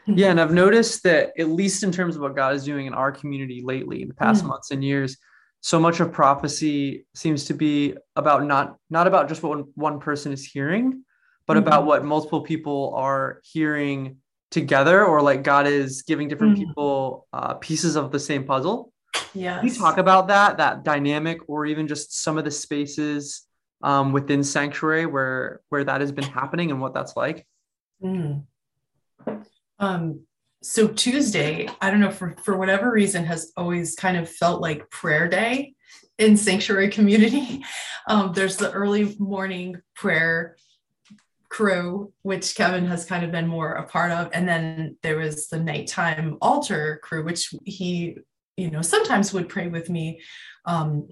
Mm-hmm. 0.08 0.18
Yeah, 0.18 0.32
and 0.32 0.42
I've 0.42 0.54
noticed 0.54 1.04
that 1.04 1.32
at 1.38 1.50
least 1.50 1.84
in 1.84 1.92
terms 1.92 2.16
of 2.16 2.22
what 2.22 2.36
God 2.36 2.56
is 2.56 2.64
doing 2.64 2.86
in 2.86 2.94
our 2.94 3.12
community 3.12 3.62
lately, 3.64 4.02
in 4.02 4.08
the 4.08 4.14
past 4.14 4.44
mm. 4.44 4.48
months 4.48 4.72
and 4.72 4.84
years, 4.84 5.18
so 5.62 5.80
much 5.80 6.00
of 6.00 6.12
prophecy 6.12 7.06
seems 7.14 7.46
to 7.46 7.54
be 7.54 7.96
about 8.16 8.44
not 8.46 8.78
not 8.90 9.08
about 9.08 9.30
just 9.30 9.44
what 9.44 9.66
one 9.78 10.00
person 10.00 10.32
is 10.32 10.46
hearing, 10.46 11.04
but 11.46 11.56
mm-hmm. 11.56 11.68
about 11.68 11.86
what 11.86 12.04
multiple 12.04 12.42
people 12.42 12.94
are 12.96 13.42
hearing 13.44 14.18
together, 14.52 15.06
or 15.06 15.22
like 15.22 15.44
God 15.44 15.66
is 15.66 16.04
giving 16.04 16.28
different 16.28 16.58
mm. 16.58 16.68
people 16.68 17.28
uh, 17.34 17.56
pieces 17.56 17.96
of 17.96 18.12
the 18.12 18.20
same 18.20 18.44
puzzle. 18.44 18.94
Yeah, 19.34 19.62
we 19.62 19.72
talk 19.72 19.98
about 19.98 20.28
that 20.28 20.58
that 20.58 20.84
dynamic, 20.84 21.40
or 21.48 21.66
even 21.66 21.88
just 21.88 22.22
some 22.22 22.38
of 22.38 22.46
the 22.46 22.52
spaces 22.52 23.48
um, 23.82 24.12
within 24.12 24.44
sanctuary 24.44 25.06
where 25.06 25.62
where 25.70 25.84
that 25.84 26.02
has 26.02 26.12
been 26.12 26.26
happening 26.26 26.72
and 26.72 26.82
what 26.82 26.94
that's 26.94 27.16
like. 27.16 27.48
Mm. 28.04 28.44
Um, 29.80 30.22
so 30.62 30.88
Tuesday, 30.88 31.68
I 31.82 31.90
don't 31.90 32.00
know 32.00 32.12
for 32.12 32.36
for 32.44 32.58
whatever 32.58 32.92
reason, 32.92 33.26
has 33.26 33.52
always 33.58 33.96
kind 33.96 34.18
of 34.18 34.30
felt 34.30 34.62
like 34.62 34.90
prayer 34.90 35.28
day 35.28 35.74
in 36.18 36.38
sanctuary 36.38 36.90
community. 36.90 37.64
Um, 38.08 38.34
there's 38.34 38.58
the 38.58 38.72
early 38.72 39.16
morning 39.20 39.80
prayer 39.96 40.56
crew, 41.52 42.14
which 42.22 42.56
Kevin 42.56 42.86
has 42.86 43.04
kind 43.04 43.26
of 43.26 43.32
been 43.32 43.46
more 43.46 43.74
a 43.74 43.84
part 43.84 44.12
of, 44.12 44.30
and 44.34 44.48
then 44.48 44.96
there 45.04 45.18
was 45.18 45.48
the 45.48 45.60
nighttime 45.60 46.38
altar 46.42 47.02
crew, 47.04 47.26
which 47.26 47.54
he, 47.66 48.16
you 48.56 48.72
know, 48.72 48.82
sometimes 48.82 49.34
would 49.34 49.50
pray 49.50 49.68
with 49.68 49.90
me 49.90 50.22
um, 50.66 51.10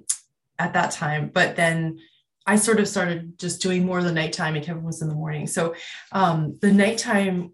at 0.58 0.74
that 0.74 0.92
time, 0.92 1.30
but 1.34 1.58
then 1.58 2.00
I 2.48 2.56
sort 2.56 2.80
of 2.80 2.88
started 2.88 3.38
just 3.38 3.62
doing 3.62 3.86
more 3.86 4.00
of 4.00 4.06
the 4.06 4.14
nighttime 4.14 4.56
and 4.56 4.66
Kevin 4.66 4.84
was 4.84 5.02
in 5.02 5.10
the 5.10 5.14
morning. 5.14 5.46
So 5.46 5.76
um, 6.14 6.58
the 6.62 6.72
nighttime, 6.72 7.54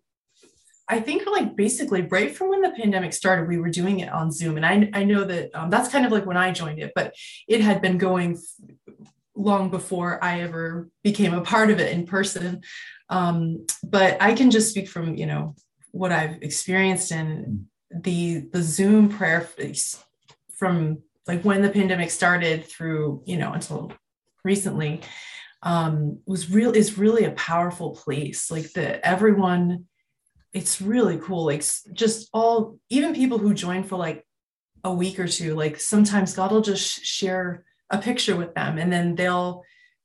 I 0.87 0.99
think 0.99 1.25
like 1.25 1.55
basically 1.55 2.03
right 2.03 2.33
from 2.35 2.49
when 2.49 2.61
the 2.61 2.69
pandemic 2.69 3.13
started, 3.13 3.49
we 3.49 3.57
were 3.57 3.71
doing 3.71 4.01
it 4.01 4.09
on 4.09 4.31
Zoom. 4.31 4.57
And 4.57 4.65
I, 4.65 4.89
I 4.93 5.03
know 5.03 5.23
that 5.23 5.49
um, 5.55 5.71
that's 5.71 5.89
kind 5.89 6.05
of 6.05 6.11
like 6.11 6.27
when 6.27 6.37
I 6.37 6.51
joined 6.51 6.79
it, 6.79 6.91
but 6.93 7.15
it 7.47 7.61
had 7.61 7.81
been 7.81 7.97
going 7.97 8.39
long 9.35 9.69
before 9.69 10.23
I 10.23 10.41
ever 10.41 10.89
became 11.03 11.33
a 11.33 11.41
part 11.41 11.69
of 11.69 11.79
it 11.79 11.91
in 11.91 12.05
person. 12.05 12.61
Um, 13.09 13.65
but 13.83 14.17
I 14.21 14.33
can 14.33 14.51
just 14.51 14.69
speak 14.69 14.87
from, 14.87 15.15
you 15.15 15.25
know, 15.25 15.55
what 15.91 16.11
I've 16.11 16.41
experienced 16.41 17.11
and 17.11 17.67
the 17.91 18.39
the 18.51 18.61
Zoom 18.61 19.09
prayer 19.09 19.47
from 20.57 20.99
like 21.27 21.43
when 21.43 21.61
the 21.61 21.69
pandemic 21.69 22.11
started 22.11 22.65
through, 22.65 23.23
you 23.25 23.37
know, 23.37 23.53
until 23.53 23.91
recently 24.43 25.01
um, 25.63 26.19
was 26.25 26.51
real 26.51 26.71
is 26.71 26.97
really 26.97 27.25
a 27.25 27.31
powerful 27.31 27.95
place. 27.95 28.51
Like 28.51 28.71
the 28.73 29.05
everyone, 29.05 29.85
it's 30.53 30.81
really 30.81 31.17
cool. 31.17 31.45
Like 31.45 31.63
just 31.93 32.29
all 32.33 32.77
even 32.89 33.15
people 33.15 33.39
who 33.39 33.53
join 33.53 33.83
for 33.83 33.97
like 33.97 34.25
a 34.83 34.93
week 34.93 35.19
or 35.19 35.27
two, 35.27 35.55
like 35.55 35.79
sometimes 35.79 36.35
God 36.35 36.51
will 36.51 36.61
just 36.61 37.03
share 37.03 37.65
a 37.89 37.97
picture 37.97 38.35
with 38.35 38.53
them 38.55 38.77
and 38.77 38.91
then 38.91 39.15
they'll 39.15 39.63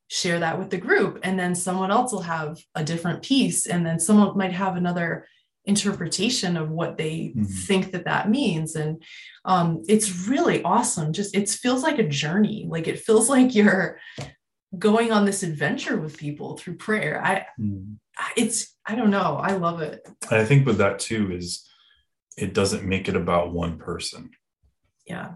share 0.09 0.41
that 0.41 0.59
with 0.59 0.71
the 0.71 0.77
group 0.77 1.21
and 1.23 1.39
then 1.39 1.55
someone 1.55 1.91
else 1.91 2.13
will 2.13 2.23
have 2.23 2.59
a 2.75 2.83
different 2.83 3.23
piece 3.23 3.67
and 3.67 3.87
then 3.87 3.99
someone 3.99 4.37
might 4.37 4.53
have 4.53 4.77
another 4.77 5.27
interpretation 5.65 6.57
of 6.57 6.71
what 6.71 6.97
they 6.97 7.33
mm-hmm. 7.37 7.45
think 7.45 7.93
that 7.93 8.05
that 8.05 8.31
means. 8.31 8.75
And 8.75 9.03
um, 9.45 9.83
it's 9.89 10.27
really 10.27 10.63
awesome. 10.63 11.13
Just 11.13 11.35
it 11.35 11.49
feels 11.49 11.83
like 11.83 11.99
a 11.99 12.09
journey. 12.09 12.67
Like 12.69 12.89
it 12.89 13.01
feels 13.01 13.29
like 13.35 13.55
you're 13.55 14.01
going 14.79 15.13
on 15.13 15.25
this 15.25 15.43
adventure 15.43 15.99
with 15.99 16.19
people 16.19 16.57
through 16.57 16.77
prayer. 16.77 17.23
I 17.25 17.47
mm. 17.61 17.97
it's 18.37 18.75
i 18.87 18.95
don't 18.95 19.11
know. 19.11 19.39
I 19.43 19.53
love 19.53 19.81
it. 19.81 20.07
I 20.31 20.45
think 20.45 20.67
with 20.67 20.79
that 20.79 20.99
too 20.99 21.33
is 21.33 21.69
it 22.37 22.55
doesn't 22.55 22.85
make 22.85 23.09
it 23.09 23.17
about 23.17 23.53
one 23.53 23.79
person. 23.79 24.31
Yeah 25.07 25.35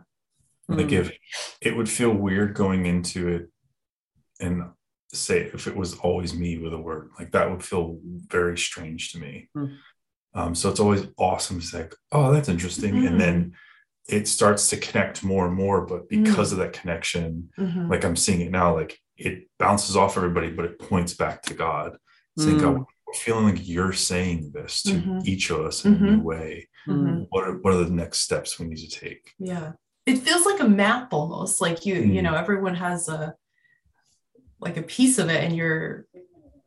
like 0.69 0.89
mm. 0.89 0.93
if 0.93 1.13
it 1.61 1.77
would 1.77 1.89
feel 1.89 2.13
weird 2.13 2.55
going 2.55 2.87
into 2.87 3.29
it 3.29 3.51
and 4.41 4.65
say 5.13 5.43
if 5.55 5.67
it 5.67 5.77
was 5.77 5.95
always 5.99 6.35
me 6.35 6.59
with 6.59 6.73
a 6.73 6.79
word 6.79 7.11
like 7.19 7.31
that 7.33 7.51
would 7.51 7.63
feel 7.63 7.99
very 8.05 8.59
strange 8.59 9.13
to 9.13 9.19
me 9.19 9.49
mm. 9.57 9.77
um, 10.35 10.55
so 10.55 10.71
it's 10.71 10.81
always 10.81 11.07
awesome 11.19 11.61
to 11.61 11.67
say 11.67 11.89
oh 12.13 12.33
that's 12.33 12.49
interesting 12.49 12.95
mm. 12.95 13.07
and 13.07 13.21
then 13.21 13.53
it 14.09 14.29
starts 14.29 14.69
to 14.69 14.77
connect 14.77 15.23
more 15.23 15.47
and 15.47 15.55
more 15.55 15.87
but 15.87 16.09
because 16.09 16.51
mm. 16.51 16.53
of 16.53 16.59
that 16.59 16.73
connection 16.73 17.49
mm-hmm. 17.59 17.91
like 17.91 18.05
i'm 18.05 18.17
seeing 18.17 18.41
it 18.41 18.51
now 18.51 18.75
like 18.75 18.99
it 19.17 19.49
bounces 19.59 19.97
off 19.97 20.17
everybody 20.17 20.51
but 20.51 20.65
it 20.65 20.79
points 20.79 21.15
back 21.15 21.43
to 21.43 21.55
god 21.55 21.97
saying 22.37 22.59
god 22.59 22.77
mm. 22.77 22.87
feeling 23.15 23.45
like 23.45 23.69
you're 23.69 23.93
saying 23.93 24.51
this 24.53 24.83
to 24.83 24.95
mm-hmm. 24.95 25.21
each 25.25 25.51
of 25.51 25.61
us 25.61 25.85
in 25.85 25.95
mm-hmm. 25.95 26.05
a 26.05 26.11
new 26.11 26.23
way 26.23 26.69
mm-hmm. 26.89 27.23
what, 27.29 27.45
are, 27.45 27.53
what 27.59 27.73
are 27.73 27.85
the 27.85 27.91
next 27.91 28.21
steps 28.21 28.59
we 28.59 28.67
need 28.67 28.77
to 28.77 28.91
take 28.91 29.33
yeah 29.39 29.73
it 30.07 30.19
feels 30.19 30.45
like 30.45 30.61
a 30.61 30.69
map 30.69 31.13
almost 31.13 31.61
like 31.61 31.87
you 31.87 31.95
you 31.95 32.21
mm. 32.21 32.23
know 32.23 32.35
everyone 32.35 32.75
has 32.75 33.09
a 33.09 33.35
like 34.61 34.77
a 34.77 34.83
piece 34.83 35.19
of 35.19 35.29
it 35.29 35.43
and 35.43 35.57
you're 35.57 36.07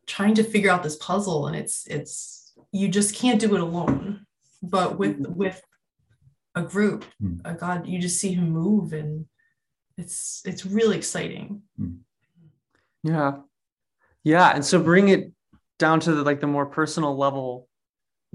trying 0.06 0.34
to 0.34 0.44
figure 0.44 0.70
out 0.70 0.82
this 0.82 0.96
puzzle 0.96 1.46
and 1.46 1.56
it's 1.56 1.86
it's 1.86 2.52
you 2.72 2.88
just 2.88 3.14
can't 3.14 3.40
do 3.40 3.54
it 3.54 3.60
alone 3.60 4.24
but 4.62 4.98
with 4.98 5.20
mm-hmm. 5.20 5.34
with 5.34 5.60
a 6.54 6.62
group 6.62 7.04
mm. 7.22 7.40
a 7.44 7.54
god 7.54 7.86
you 7.86 7.98
just 7.98 8.20
see 8.20 8.32
him 8.32 8.50
move 8.50 8.92
and 8.92 9.26
it's 9.96 10.42
it's 10.44 10.64
really 10.66 10.96
exciting 10.96 11.62
mm. 11.80 11.98
yeah 13.02 13.36
yeah 14.24 14.50
and 14.50 14.64
so 14.64 14.82
bring 14.82 15.08
it 15.08 15.32
down 15.78 16.00
to 16.00 16.12
the 16.12 16.22
like 16.22 16.40
the 16.40 16.46
more 16.46 16.66
personal 16.66 17.16
level 17.16 17.68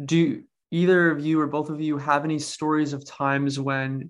do 0.06 0.44
either 0.72 1.12
of 1.12 1.24
you 1.24 1.40
or 1.40 1.48
both 1.48 1.70
of 1.70 1.82
you 1.82 1.98
have 1.98 2.24
any 2.24 2.40
stories 2.40 2.94
of 2.94 3.06
times 3.06 3.60
when 3.60 4.10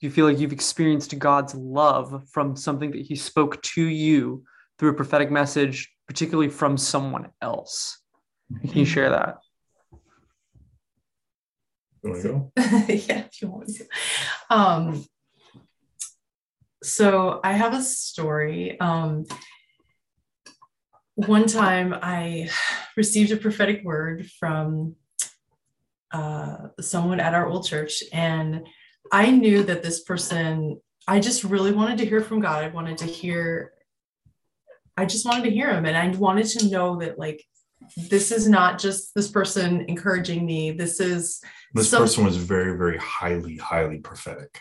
you 0.00 0.10
feel 0.10 0.26
like 0.26 0.38
you've 0.38 0.52
experienced 0.52 1.18
god's 1.18 1.54
love 1.54 2.26
from 2.28 2.56
something 2.56 2.90
that 2.90 3.02
he 3.02 3.14
spoke 3.14 3.62
to 3.62 3.82
you 3.82 4.44
through 4.80 4.90
a 4.90 4.94
prophetic 4.94 5.30
message, 5.30 5.92
particularly 6.08 6.48
from 6.48 6.78
someone 6.78 7.28
else. 7.42 8.00
Can 8.62 8.78
you 8.78 8.86
share 8.86 9.10
that? 9.10 9.36
You 12.02 12.10
want 12.10 12.22
to 12.22 12.28
go? 12.28 12.52
yeah, 12.56 13.24
if 13.26 13.42
you 13.42 13.48
want 13.48 13.68
to. 13.68 13.84
Um, 14.48 15.04
so 16.82 17.40
I 17.44 17.52
have 17.52 17.74
a 17.74 17.82
story. 17.82 18.80
Um, 18.80 19.26
one 21.14 21.46
time 21.46 21.94
I 22.00 22.48
received 22.96 23.32
a 23.32 23.36
prophetic 23.36 23.84
word 23.84 24.30
from 24.38 24.96
uh, 26.10 26.68
someone 26.80 27.20
at 27.20 27.34
our 27.34 27.46
old 27.46 27.66
church, 27.66 28.02
and 28.14 28.66
I 29.12 29.30
knew 29.30 29.62
that 29.64 29.82
this 29.82 30.02
person, 30.02 30.80
I 31.06 31.20
just 31.20 31.44
really 31.44 31.72
wanted 31.72 31.98
to 31.98 32.06
hear 32.06 32.20
from 32.20 32.40
God. 32.40 32.64
I 32.64 32.68
wanted 32.68 32.98
to 32.98 33.06
hear 33.06 33.72
I 34.96 35.06
just 35.06 35.24
wanted 35.24 35.44
to 35.44 35.50
hear 35.50 35.72
him 35.72 35.86
and 35.86 35.96
I 35.96 36.08
wanted 36.18 36.46
to 36.48 36.68
know 36.68 36.98
that 37.00 37.18
like 37.18 37.42
this 37.96 38.30
is 38.30 38.48
not 38.48 38.78
just 38.78 39.14
this 39.14 39.28
person 39.28 39.86
encouraging 39.88 40.44
me. 40.44 40.72
This 40.72 41.00
is 41.00 41.40
this 41.72 41.88
some- 41.88 42.02
person 42.02 42.24
was 42.24 42.36
very, 42.36 42.76
very 42.76 42.98
highly, 42.98 43.56
highly 43.56 43.98
prophetic. 43.98 44.60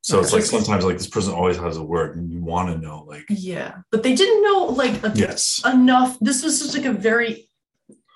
So 0.00 0.20
it's 0.20 0.32
like 0.32 0.42
sometimes 0.42 0.84
like 0.84 0.98
this 0.98 1.08
person 1.08 1.32
always 1.32 1.56
has 1.56 1.78
a 1.78 1.82
word 1.82 2.16
and 2.16 2.30
you 2.30 2.40
want 2.40 2.68
to 2.70 2.78
know 2.78 3.04
like 3.08 3.24
yeah, 3.28 3.78
but 3.90 4.04
they 4.04 4.14
didn't 4.14 4.42
know 4.42 4.66
like 4.66 5.02
a, 5.02 5.12
yes 5.16 5.60
enough. 5.64 6.16
This 6.20 6.44
was 6.44 6.60
just 6.60 6.76
like 6.76 6.84
a 6.86 6.92
very 6.92 7.48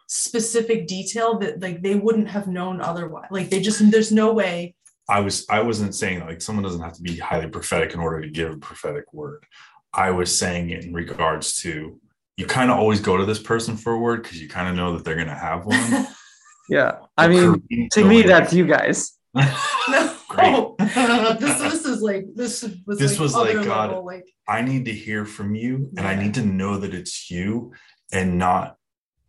specific 0.07 0.87
detail 0.87 1.39
that 1.39 1.61
like 1.61 1.83
they 1.83 1.97
wouldn't 1.97 2.29
have 2.29 2.47
known 2.47 2.81
otherwise. 2.81 3.27
Like 3.33 3.51
they 3.51 3.61
just 3.61 3.91
there's 3.91 4.13
no 4.13 4.33
way. 4.33 4.77
I 5.11 5.21
was 5.21 5.45
I 5.51 5.61
wasn't 5.61 5.95
saying 5.95 6.21
like 6.21 6.41
someone 6.41 6.63
doesn't 6.63 6.81
have 6.81 6.95
to 6.95 7.03
be 7.03 7.17
highly 7.19 7.49
prophetic 7.49 7.93
in 7.95 8.01
order 8.01 8.23
to 8.23 8.31
give 8.31 8.53
a 8.53 8.57
prophetic 8.57 9.13
word. 9.13 9.45
I 9.93 10.13
was 10.13 10.37
saying 10.37 10.71
it 10.71 10.85
in 10.85 10.95
regards 10.95 11.57
to 11.63 12.01
you 12.41 12.47
kind 12.47 12.71
of 12.71 12.79
always 12.79 13.01
go 13.01 13.19
to 13.19 13.27
this 13.27 13.39
person 13.39 13.77
for 13.77 13.93
a 13.93 13.99
word 13.99 14.23
because 14.23 14.41
you 14.41 14.49
kind 14.49 14.69
of 14.69 14.75
know 14.75 14.97
that 14.97 15.05
they're 15.05 15.15
going 15.15 15.27
to 15.27 15.35
have 15.35 15.67
one. 15.67 16.07
yeah. 16.71 17.01
I 17.19 17.29
mean, 17.29 17.63
to 17.93 18.05
me, 18.05 18.23
that's 18.23 18.55
you 18.55 18.67
guys. 18.67 19.13
no, 19.35 20.17
Great. 20.29 20.79
this, 20.79 21.61
this 21.61 21.85
is 21.85 22.01
like, 22.01 22.25
this 22.35 22.63
was 22.87 22.99
this 22.99 23.13
like 23.13 23.21
was 23.21 23.35
like, 23.35 23.55
God, 23.67 23.91
level, 23.91 24.07
like, 24.07 24.25
I 24.49 24.63
need 24.63 24.87
to 24.87 24.93
hear 24.93 25.27
from 25.27 25.55
you 25.55 25.91
and 25.99 26.07
I 26.07 26.15
need 26.15 26.35
to 26.35 26.43
know 26.43 26.79
that 26.79 26.95
it's 26.95 27.31
you 27.31 27.75
and 28.11 28.39
not, 28.39 28.77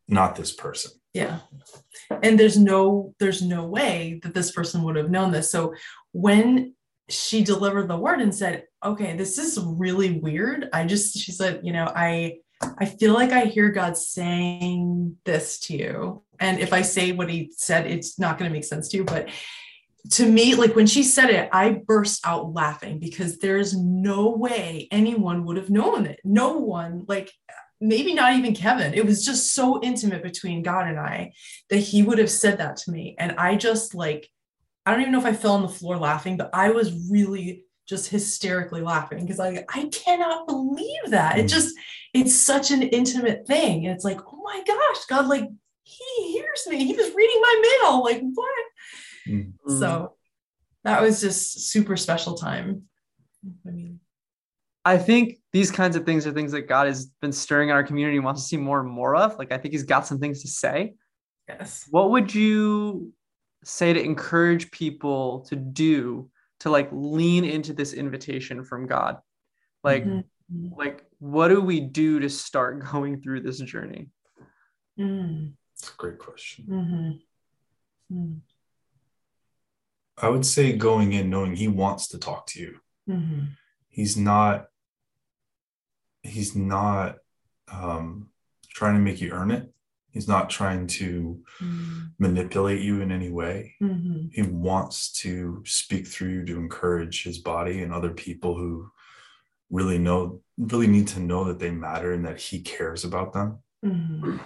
not 0.07 0.37
this 0.37 0.53
person. 0.53 0.91
Yeah. 1.13 1.39
And 2.23 2.39
there's 2.39 2.57
no, 2.57 3.15
there's 3.19 3.41
no 3.41 3.65
way 3.65 4.19
that 4.23 4.33
this 4.33 4.51
person 4.51 4.83
would 4.83 4.95
have 4.95 5.09
known 5.09 5.31
this. 5.31 5.51
So 5.51 5.73
when 6.11 6.73
she 7.09 7.43
delivered 7.43 7.87
the 7.87 7.97
word 7.97 8.21
and 8.21 8.33
said, 8.33 8.63
okay, 8.83 9.15
this 9.15 9.37
is 9.37 9.59
really 9.61 10.19
weird. 10.19 10.69
I 10.73 10.85
just, 10.85 11.17
she 11.17 11.31
said, 11.31 11.61
you 11.63 11.73
know, 11.73 11.91
I, 11.93 12.37
I 12.77 12.85
feel 12.85 13.13
like 13.13 13.31
I 13.31 13.45
hear 13.45 13.69
God 13.69 13.97
saying 13.97 15.17
this 15.25 15.59
to 15.61 15.75
you. 15.75 16.23
And 16.39 16.59
if 16.59 16.73
I 16.73 16.81
say 16.81 17.11
what 17.11 17.29
he 17.29 17.51
said, 17.55 17.87
it's 17.87 18.17
not 18.17 18.37
going 18.37 18.49
to 18.49 18.53
make 18.53 18.63
sense 18.63 18.87
to 18.89 18.97
you. 18.97 19.03
But 19.03 19.29
to 20.11 20.25
me, 20.29 20.55
like 20.55 20.75
when 20.75 20.87
she 20.87 21.03
said 21.03 21.29
it, 21.29 21.49
I 21.51 21.81
burst 21.85 22.25
out 22.25 22.53
laughing 22.53 22.99
because 22.99 23.37
there's 23.37 23.77
no 23.77 24.29
way 24.29 24.87
anyone 24.91 25.45
would 25.45 25.57
have 25.57 25.69
known 25.69 26.05
it. 26.05 26.19
No 26.23 26.57
one, 26.57 27.05
like 27.07 27.31
maybe 27.81 28.13
not 28.13 28.33
even 28.33 28.53
Kevin. 28.53 28.93
It 28.93 29.05
was 29.05 29.25
just 29.25 29.53
so 29.53 29.81
intimate 29.81 30.23
between 30.23 30.61
God 30.61 30.87
and 30.87 30.99
I 30.99 31.33
that 31.69 31.77
he 31.77 32.03
would 32.03 32.19
have 32.19 32.29
said 32.29 32.59
that 32.59 32.77
to 32.77 32.91
me. 32.91 33.15
And 33.19 33.33
I 33.37 33.55
just 33.55 33.95
like, 33.95 34.29
I 34.85 34.91
don't 34.91 35.01
even 35.01 35.11
know 35.11 35.19
if 35.19 35.25
I 35.25 35.33
fell 35.33 35.55
on 35.55 35.63
the 35.63 35.67
floor 35.67 35.97
laughing, 35.97 36.37
but 36.37 36.51
I 36.53 36.69
was 36.69 37.09
really 37.09 37.65
just 37.87 38.09
hysterically 38.09 38.81
laughing 38.81 39.25
because 39.25 39.39
I 39.39 39.65
I 39.67 39.89
cannot 39.91 40.47
believe 40.47 41.09
that. 41.09 41.37
It 41.37 41.45
mm. 41.45 41.49
just 41.49 41.75
it's 42.13 42.35
such 42.35 42.71
an 42.71 42.83
intimate 42.83 43.45
thing. 43.47 43.85
And 43.85 43.93
it's 43.93 44.05
like, 44.05 44.19
oh 44.25 44.41
my 44.43 44.63
gosh, 44.65 45.05
God, 45.09 45.27
like 45.27 45.49
he 45.83 46.33
hears 46.33 46.67
me. 46.67 46.85
He 46.85 46.93
was 46.93 47.13
reading 47.13 47.41
my 47.41 47.79
mail. 47.83 48.03
Like 48.03 48.21
what? 48.21 48.65
Mm-hmm. 49.27 49.79
So 49.79 50.13
that 50.83 51.01
was 51.01 51.19
just 51.21 51.69
super 51.69 51.97
special 51.97 52.35
time. 52.35 52.83
I 53.67 53.71
mean, 53.71 53.99
I 54.85 54.97
think 54.97 55.40
these 55.53 55.71
kinds 55.71 55.95
of 55.95 56.05
things 56.05 56.25
are 56.25 56.31
things 56.31 56.53
that 56.53 56.67
God 56.67 56.87
has 56.87 57.07
been 57.21 57.31
stirring 57.31 57.69
in 57.69 57.75
our 57.75 57.83
community 57.83 58.17
and 58.17 58.25
wants 58.25 58.41
to 58.41 58.47
see 58.47 58.57
more 58.57 58.79
and 58.79 58.89
more 58.89 59.15
of. 59.15 59.37
Like 59.37 59.51
I 59.51 59.57
think 59.57 59.73
he's 59.73 59.83
got 59.83 60.07
some 60.07 60.19
things 60.19 60.41
to 60.41 60.47
say. 60.47 60.95
Yes. 61.47 61.87
What 61.89 62.11
would 62.11 62.33
you 62.33 63.13
say 63.63 63.93
to 63.93 64.01
encourage 64.01 64.71
people 64.71 65.41
to 65.49 65.55
do 65.55 66.29
to 66.61 66.69
like 66.69 66.89
lean 66.91 67.43
into 67.43 67.73
this 67.73 67.93
invitation 67.93 68.63
from 68.63 68.87
God? 68.87 69.17
Like, 69.83 70.05
mm-hmm. 70.05 70.67
like 70.77 71.03
what 71.19 71.49
do 71.49 71.59
we 71.59 71.81
do 71.81 72.19
to 72.21 72.29
start 72.29 72.85
going 72.91 73.21
through 73.21 73.41
this 73.41 73.59
journey? 73.59 74.07
Mm. 74.97 75.53
That's 75.75 75.91
a 75.91 75.97
great 75.97 76.19
question. 76.19 76.65
Mm-hmm. 76.69 78.17
Mm. 78.17 78.39
I 80.17 80.29
would 80.29 80.45
say 80.45 80.73
going 80.73 81.13
in 81.13 81.29
knowing 81.29 81.55
he 81.55 81.67
wants 81.67 82.07
to 82.09 82.19
talk 82.19 82.47
to 82.47 82.59
you. 82.59 82.79
Mm-hmm. 83.09 83.45
He's 83.89 84.15
not 84.15 84.67
he's 86.23 86.55
not 86.55 87.17
um, 87.71 88.29
trying 88.69 88.95
to 88.95 88.99
make 88.99 89.21
you 89.21 89.31
earn 89.31 89.51
it. 89.51 89.71
He's 90.11 90.27
not 90.27 90.49
trying 90.49 90.87
to 90.87 91.41
mm-hmm. 91.61 91.99
manipulate 92.19 92.81
you 92.81 93.01
in 93.01 93.11
any 93.11 93.29
way. 93.29 93.75
Mm-hmm. 93.81 94.27
He 94.31 94.41
wants 94.41 95.11
to 95.21 95.63
speak 95.65 96.05
through 96.05 96.29
you 96.29 96.45
to 96.45 96.57
encourage 96.57 97.23
his 97.23 97.37
body 97.37 97.81
and 97.81 97.93
other 97.93 98.09
people 98.09 98.57
who 98.57 98.91
really 99.69 99.97
know, 99.97 100.41
really 100.57 100.87
need 100.87 101.07
to 101.09 101.21
know 101.21 101.45
that 101.45 101.59
they 101.59 101.71
matter 101.71 102.11
and 102.11 102.25
that 102.25 102.39
he 102.39 102.59
cares 102.59 103.05
about 103.05 103.31
them. 103.31 103.59
Mm-hmm. 103.85 104.37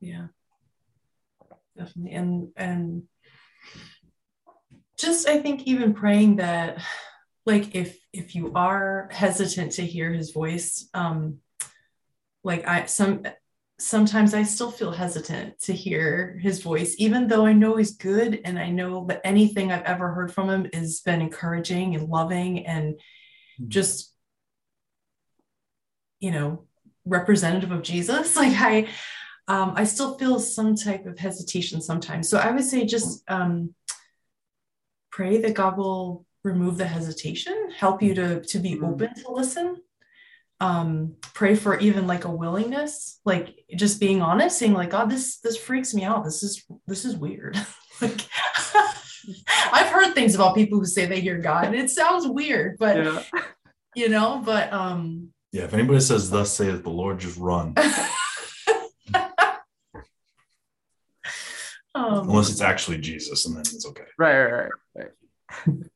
Yeah, 0.00 0.26
definitely. 1.76 2.12
And, 2.12 2.48
and, 2.56 3.02
just 4.96 5.28
I 5.28 5.40
think 5.40 5.64
even 5.64 5.92
praying 5.94 6.36
that 6.36 6.78
like 7.46 7.74
if 7.74 7.98
if 8.12 8.34
you 8.34 8.52
are 8.54 9.08
hesitant 9.10 9.72
to 9.72 9.82
hear 9.82 10.12
his 10.12 10.32
voice 10.32 10.88
um 10.94 11.38
like 12.44 12.66
I 12.66 12.86
some 12.86 13.22
sometimes 13.78 14.32
I 14.32 14.42
still 14.42 14.70
feel 14.70 14.90
hesitant 14.90 15.60
to 15.62 15.72
hear 15.72 16.38
his 16.40 16.62
voice, 16.62 16.94
even 16.98 17.28
though 17.28 17.44
I 17.44 17.52
know 17.52 17.76
he's 17.76 17.96
good 17.96 18.40
and 18.44 18.58
I 18.58 18.70
know 18.70 19.04
that 19.06 19.20
anything 19.24 19.70
I've 19.70 19.82
ever 19.82 20.12
heard 20.12 20.32
from 20.32 20.48
him 20.48 20.70
has 20.72 21.00
been 21.00 21.20
encouraging 21.20 21.94
and 21.94 22.08
loving 22.08 22.66
and 22.66 22.94
mm-hmm. 22.94 23.68
just, 23.68 24.14
you 26.20 26.30
know, 26.30 26.64
representative 27.04 27.70
of 27.70 27.82
Jesus. 27.82 28.34
Like 28.36 28.54
I, 28.56 28.88
um, 29.48 29.74
I 29.76 29.84
still 29.84 30.18
feel 30.18 30.40
some 30.40 30.74
type 30.74 31.06
of 31.06 31.18
hesitation 31.18 31.80
sometimes. 31.80 32.28
So 32.28 32.38
I 32.38 32.50
would 32.50 32.64
say 32.64 32.86
just 32.86 33.22
um, 33.28 33.74
pray 35.12 35.38
that 35.38 35.54
God 35.54 35.76
will 35.76 36.24
remove 36.46 36.78
the 36.78 36.86
hesitation, 36.86 37.70
help 37.76 38.02
you 38.02 38.14
to 38.14 38.40
to 38.40 38.58
be 38.58 38.72
mm-hmm. 38.72 38.84
open 38.84 39.14
to 39.14 39.30
listen 39.30 39.76
um 40.60 41.16
pray 41.34 41.54
for 41.54 41.78
even 41.80 42.06
like 42.06 42.24
a 42.24 42.30
willingness 42.30 43.20
like 43.26 43.58
just 43.74 44.00
being 44.00 44.22
honest 44.22 44.58
saying 44.58 44.72
like 44.72 44.88
god 44.90 45.10
this 45.10 45.38
this 45.40 45.56
freaks 45.56 45.92
me 45.92 46.02
out 46.02 46.24
this 46.24 46.42
is 46.42 46.64
this 46.86 47.04
is 47.04 47.14
weird 47.14 47.58
like 48.00 48.22
i've 49.72 49.88
heard 49.88 50.14
things 50.14 50.34
about 50.34 50.54
people 50.54 50.78
who 50.78 50.86
say 50.86 51.04
they 51.04 51.20
hear 51.20 51.38
god 51.38 51.66
and 51.66 51.74
it 51.74 51.90
sounds 51.90 52.26
weird 52.26 52.78
but 52.78 52.96
yeah. 52.96 53.22
you 53.94 54.08
know 54.08 54.40
but 54.44 54.72
um 54.72 55.28
yeah 55.52 55.64
if 55.64 55.74
anybody 55.74 56.00
says 56.00 56.30
thus 56.30 56.52
saith 56.52 56.82
the 56.82 56.90
lord 56.90 57.18
just 57.18 57.38
run 57.38 57.74
um, 61.94 62.30
unless 62.30 62.50
it's 62.50 62.62
actually 62.62 62.96
jesus 62.96 63.44
and 63.44 63.56
then 63.56 63.60
it's 63.60 63.86
okay 63.86 64.04
right 64.18 64.40
right 64.40 64.52
right, 64.52 64.70
right. 64.96 65.10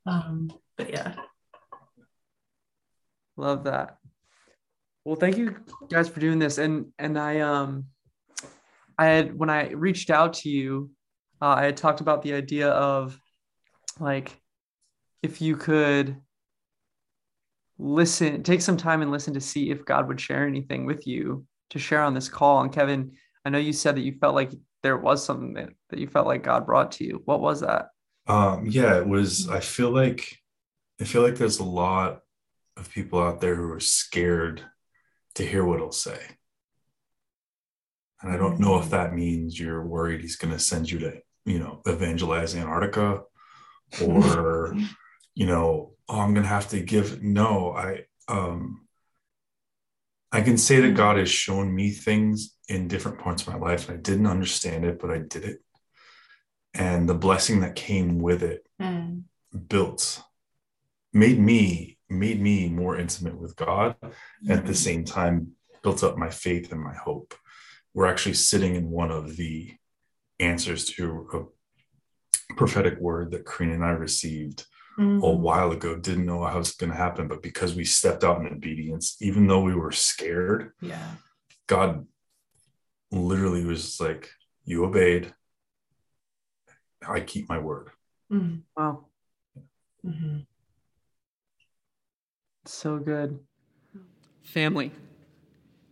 Um 0.07 0.53
but 0.77 0.91
yeah 0.91 1.15
love 3.37 3.65
that 3.65 4.01
well, 5.05 5.17
thank 5.17 5.39
you 5.39 5.57
guys 5.89 6.09
for 6.09 6.21
doing 6.21 6.39
this. 6.39 6.59
And 6.59 6.93
and 6.99 7.19
I 7.19 7.41
um 7.41 7.87
I 8.99 9.07
had 9.07 9.37
when 9.37 9.49
I 9.49 9.71
reached 9.71 10.11
out 10.11 10.35
to 10.35 10.51
you, 10.51 10.91
uh, 11.41 11.49
I 11.49 11.65
had 11.65 11.77
talked 11.77 12.01
about 12.01 12.23
the 12.23 12.35
idea 12.35 12.69
of 12.69 13.19
like 13.99 14.39
if 15.23 15.41
you 15.41 15.57
could 15.57 16.17
listen, 17.79 18.43
take 18.43 18.61
some 18.61 18.77
time 18.77 19.01
and 19.01 19.11
listen 19.11 19.35
to 19.35 19.41
see 19.41 19.71
if 19.71 19.87
God 19.87 20.07
would 20.09 20.21
share 20.21 20.47
anything 20.47 20.85
with 20.85 21.07
you 21.07 21.47
to 21.71 21.79
share 21.79 22.03
on 22.03 22.15
this 22.15 22.29
call. 22.29 22.61
And 22.61 22.73
Kevin, 22.73 23.13
I 23.45 23.51
know 23.51 23.59
you 23.59 23.73
said 23.73 23.97
that 23.97 24.03
you 24.03 24.13
felt 24.13 24.35
like 24.35 24.53
there 24.83 24.99
was 24.99 25.25
something 25.25 25.55
that, 25.55 25.71
that 25.89 25.99
you 25.99 26.07
felt 26.07 26.27
like 26.27 26.43
God 26.43 26.67
brought 26.67 26.93
to 26.93 27.05
you. 27.05 27.23
What 27.25 27.41
was 27.41 27.61
that? 27.61 27.89
Um, 28.27 28.67
yeah, 28.67 28.99
it 28.99 29.09
was, 29.09 29.49
I 29.49 29.61
feel 29.61 29.91
like, 29.91 30.39
I 31.01 31.05
feel 31.05 31.23
like 31.23 31.37
there's 31.37 31.59
a 31.59 31.65
lot 31.65 32.21
of 32.77 32.91
people 32.91 33.21
out 33.21 33.41
there 33.41 33.55
who 33.55 33.73
are 33.73 33.81
scared 33.81 34.63
to 35.35 35.47
hear 35.47 35.65
what 35.65 35.79
he'll 35.79 35.93
say. 35.93 36.19
And 38.23 38.31
I 38.31 38.37
don't 38.37 38.61
know 38.61 38.79
if 38.79 38.87
mm. 38.87 38.91
that 38.91 39.15
means 39.15 39.59
you're 39.59 39.85
worried 39.85 40.21
he's 40.21 40.37
going 40.37 40.53
to 40.53 40.61
send 40.61 40.91
you 40.91 40.99
to, 41.01 41.21
you 41.45 41.59
know, 41.59 41.81
evangelize 41.87 42.55
Antarctica 42.55 43.23
or, 44.03 44.75
you 45.35 45.47
know, 45.47 45.95
oh, 46.09 46.21
I'm 46.21 46.35
going 46.35 46.45
to 46.45 46.49
have 46.49 46.69
to 46.71 46.81
give. 46.81 47.23
No, 47.23 47.73
I, 47.73 48.05
um, 48.29 48.87
I 50.33 50.43
can 50.43 50.59
say 50.59 50.81
that 50.81 50.95
God 50.95 51.17
has 51.17 51.31
shown 51.31 51.75
me 51.75 51.91
things 51.91 52.57
in 52.69 52.89
different 52.89 53.19
parts 53.19 53.43
of 53.43 53.49
my 53.49 53.57
life. 53.57 53.91
I 53.91 53.97
didn't 53.97 54.27
understand 54.27 54.85
it, 54.85 55.01
but 55.01 55.11
I 55.11 55.19
did 55.19 55.45
it. 55.45 55.61
And 56.75 57.09
the 57.09 57.15
blessing 57.15 57.61
that 57.61 57.75
came 57.75 58.21
with 58.21 58.43
it 58.43 58.67
mm. 58.81 59.23
built, 59.69 60.23
made 61.13 61.39
me 61.39 61.99
made 62.09 62.41
me 62.41 62.69
more 62.69 62.97
intimate 62.97 63.39
with 63.39 63.57
God. 63.57 63.95
Mm-hmm. 64.03 64.51
At 64.51 64.67
the 64.67 64.75
same 64.75 65.05
time, 65.05 65.53
built 65.83 66.03
up 66.03 66.19
my 66.19 66.31
faith 66.31 66.73
and 66.73 66.83
my 66.83 66.95
hope. 66.95 67.35
We're 67.95 68.07
actually 68.07 68.35
sitting 68.35 68.75
in 68.75 68.91
one 68.91 69.11
of 69.11 69.37
the 69.37 69.73
answers 70.39 70.87
to 70.87 71.29
a 71.33 72.55
prophetic 72.55 72.99
word 72.99 73.31
that 73.31 73.47
Karina 73.47 73.75
and 73.75 73.85
I 73.85 73.91
received 73.91 74.67
mm-hmm. 74.99 75.23
a 75.23 75.31
while 75.31 75.73
ago. 75.73 75.97
Didn't 75.97 76.27
know 76.27 76.45
how 76.45 76.59
it's 76.59 76.75
going 76.75 76.91
to 76.91 76.97
happen, 76.97 77.29
but 77.29 77.43
because 77.43 77.75
we 77.75 77.85
stepped 77.85 78.25
out 78.25 78.41
in 78.41 78.53
obedience, 78.53 79.17
even 79.21 79.47
though 79.47 79.63
we 79.63 79.75
were 79.75 79.93
scared, 79.93 80.73
yeah, 80.81 81.11
God 81.67 82.07
literally 83.11 83.65
was 83.65 84.01
like, 84.01 84.31
"You 84.65 84.85
obeyed. 84.85 85.33
I 87.07 87.21
keep 87.21 87.49
my 87.49 87.59
word." 87.59 87.91
Mm-hmm. 88.33 88.59
Wow. 88.77 89.07
Mm-hmm. 90.07 90.39
So 92.67 92.99
good. 92.99 93.41
Family, 94.43 94.93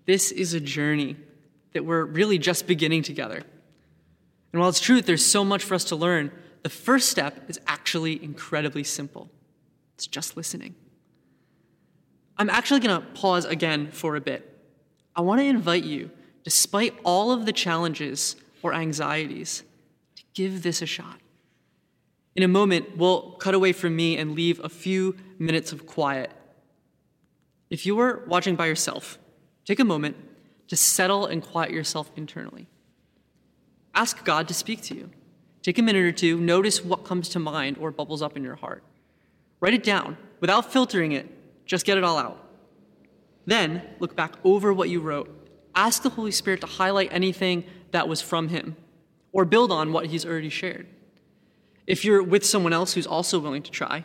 this 0.06 0.30
is 0.30 0.54
a 0.54 0.60
journey 0.60 1.16
that 1.72 1.84
we're 1.84 2.04
really 2.04 2.38
just 2.38 2.66
beginning 2.66 3.02
together. 3.02 3.42
And 4.52 4.60
while 4.60 4.68
it's 4.68 4.80
true 4.80 4.96
that 4.96 5.06
there's 5.06 5.24
so 5.24 5.44
much 5.44 5.64
for 5.64 5.74
us 5.74 5.84
to 5.84 5.96
learn, 5.96 6.30
the 6.62 6.68
first 6.68 7.10
step 7.10 7.48
is 7.48 7.60
actually 7.66 8.22
incredibly 8.22 8.84
simple 8.84 9.30
it's 9.98 10.06
just 10.06 10.36
listening. 10.36 10.76
I'm 12.36 12.48
actually 12.48 12.78
going 12.78 13.00
to 13.00 13.06
pause 13.14 13.44
again 13.44 13.90
for 13.90 14.14
a 14.14 14.20
bit. 14.20 14.56
I 15.16 15.22
want 15.22 15.40
to 15.40 15.44
invite 15.44 15.82
you, 15.82 16.12
despite 16.44 16.94
all 17.02 17.32
of 17.32 17.46
the 17.46 17.52
challenges 17.52 18.36
or 18.62 18.72
anxieties, 18.72 19.62
to 19.62 19.67
give 20.34 20.62
this 20.62 20.82
a 20.82 20.86
shot. 20.86 21.20
In 22.36 22.42
a 22.42 22.48
moment, 22.48 22.96
we'll 22.96 23.32
cut 23.32 23.54
away 23.54 23.72
from 23.72 23.96
me 23.96 24.16
and 24.16 24.34
leave 24.34 24.60
a 24.62 24.68
few 24.68 25.16
minutes 25.38 25.72
of 25.72 25.86
quiet 25.86 26.30
if 27.70 27.84
you 27.84 27.98
are 28.00 28.24
watching 28.26 28.56
by 28.56 28.66
yourself, 28.66 29.18
take 29.64 29.78
a 29.78 29.84
moment 29.84 30.16
to 30.68 30.76
settle 30.76 31.26
and 31.26 31.42
quiet 31.42 31.70
yourself 31.70 32.10
internally. 32.16 32.66
Ask 33.94 34.24
God 34.24 34.48
to 34.48 34.54
speak 34.54 34.82
to 34.82 34.94
you. 34.94 35.10
Take 35.62 35.78
a 35.78 35.82
minute 35.82 36.04
or 36.04 36.12
two, 36.12 36.38
notice 36.40 36.82
what 36.84 37.04
comes 37.04 37.28
to 37.30 37.38
mind 37.38 37.76
or 37.78 37.90
bubbles 37.90 38.22
up 38.22 38.36
in 38.36 38.44
your 38.44 38.54
heart. 38.54 38.82
Write 39.60 39.74
it 39.74 39.82
down 39.82 40.16
without 40.40 40.72
filtering 40.72 41.12
it, 41.12 41.26
just 41.66 41.84
get 41.84 41.98
it 41.98 42.04
all 42.04 42.16
out. 42.16 42.42
Then 43.44 43.82
look 43.98 44.14
back 44.14 44.34
over 44.44 44.72
what 44.72 44.88
you 44.88 45.00
wrote. 45.00 45.34
Ask 45.74 46.02
the 46.02 46.10
Holy 46.10 46.30
Spirit 46.30 46.60
to 46.60 46.66
highlight 46.66 47.12
anything 47.12 47.64
that 47.90 48.08
was 48.08 48.22
from 48.22 48.48
Him 48.48 48.76
or 49.32 49.44
build 49.44 49.70
on 49.70 49.92
what 49.92 50.06
He's 50.06 50.24
already 50.24 50.48
shared. 50.48 50.86
If 51.86 52.04
you're 52.04 52.22
with 52.22 52.44
someone 52.44 52.72
else 52.72 52.92
who's 52.92 53.06
also 53.06 53.38
willing 53.38 53.62
to 53.62 53.70
try, 53.70 54.04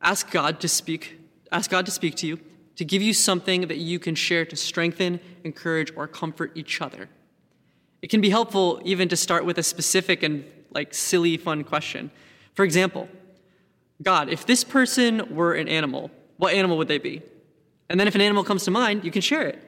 ask 0.00 0.30
God 0.30 0.60
to 0.60 0.68
speak, 0.68 1.18
ask 1.50 1.70
God 1.70 1.84
to 1.86 1.92
speak 1.92 2.14
to 2.16 2.26
you 2.26 2.40
to 2.76 2.84
give 2.84 3.02
you 3.02 3.12
something 3.12 3.62
that 3.68 3.78
you 3.78 3.98
can 3.98 4.14
share 4.14 4.44
to 4.44 4.56
strengthen, 4.56 5.18
encourage, 5.44 5.90
or 5.96 6.06
comfort 6.06 6.52
each 6.54 6.80
other. 6.80 7.08
It 8.02 8.10
can 8.10 8.20
be 8.20 8.30
helpful 8.30 8.80
even 8.84 9.08
to 9.08 9.16
start 9.16 9.44
with 9.44 9.58
a 9.58 9.62
specific 9.62 10.22
and 10.22 10.44
like 10.70 10.94
silly, 10.94 11.36
fun 11.38 11.64
question. 11.64 12.10
For 12.54 12.64
example, 12.64 13.08
God, 14.02 14.28
if 14.28 14.44
this 14.44 14.62
person 14.62 15.34
were 15.34 15.54
an 15.54 15.68
animal, 15.68 16.10
what 16.36 16.52
animal 16.52 16.76
would 16.76 16.88
they 16.88 16.98
be? 16.98 17.22
And 17.88 17.98
then 17.98 18.06
if 18.06 18.14
an 18.14 18.20
animal 18.20 18.44
comes 18.44 18.64
to 18.64 18.70
mind, 18.70 19.04
you 19.04 19.10
can 19.10 19.22
share 19.22 19.42
it. 19.42 19.62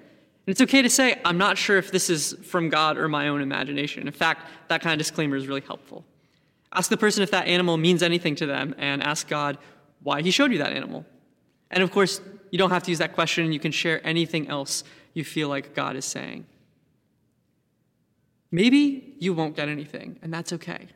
And 0.49 0.53
it's 0.53 0.63
okay 0.63 0.81
to 0.81 0.89
say, 0.89 1.21
I'm 1.27 1.37
not 1.37 1.59
sure 1.59 1.77
if 1.77 1.93
this 1.93 2.09
is 2.09 2.35
from 2.43 2.71
God 2.71 2.97
or 2.97 3.07
my 3.07 3.29
own 3.29 3.43
imagination. 3.43 4.07
In 4.07 4.15
fact, 4.15 4.49
that 4.69 4.81
kind 4.81 4.95
of 4.95 4.99
disclaimer 4.99 5.37
is 5.37 5.47
really 5.47 5.61
helpful. 5.61 6.07
Ask 6.73 6.89
the 6.89 6.97
person 6.97 7.23
if 7.23 7.33
that 7.33 7.49
animal 7.49 7.77
means 7.77 8.03
anything 8.03 8.35
to 8.37 8.47
them 8.47 8.75
and 8.79 9.03
ask 9.03 9.29
God 9.29 9.59
why 10.03 10.23
he 10.23 10.31
showed 10.31 10.51
you 10.51 10.57
that 10.57 10.73
animal. 10.73 11.05
And 11.71 11.83
of 11.83 11.91
course, 11.91 12.23
you 12.51 12.57
don't 12.57 12.71
have 12.71 12.83
to 12.85 12.91
use 12.91 12.99
that 12.99 13.13
question. 13.13 13.53
You 13.53 13.61
can 13.61 13.73
share 13.73 14.01
anything 14.07 14.49
else 14.49 14.85
you 15.13 15.23
feel 15.23 15.51
like 15.51 15.75
God 15.75 15.97
is 15.97 16.07
saying. 16.07 16.47
Maybe 18.51 19.17
you 19.19 19.35
won't 19.35 19.55
get 19.55 19.69
anything, 19.69 20.19
and 20.23 20.33
that's 20.33 20.55
okay. 20.55 20.89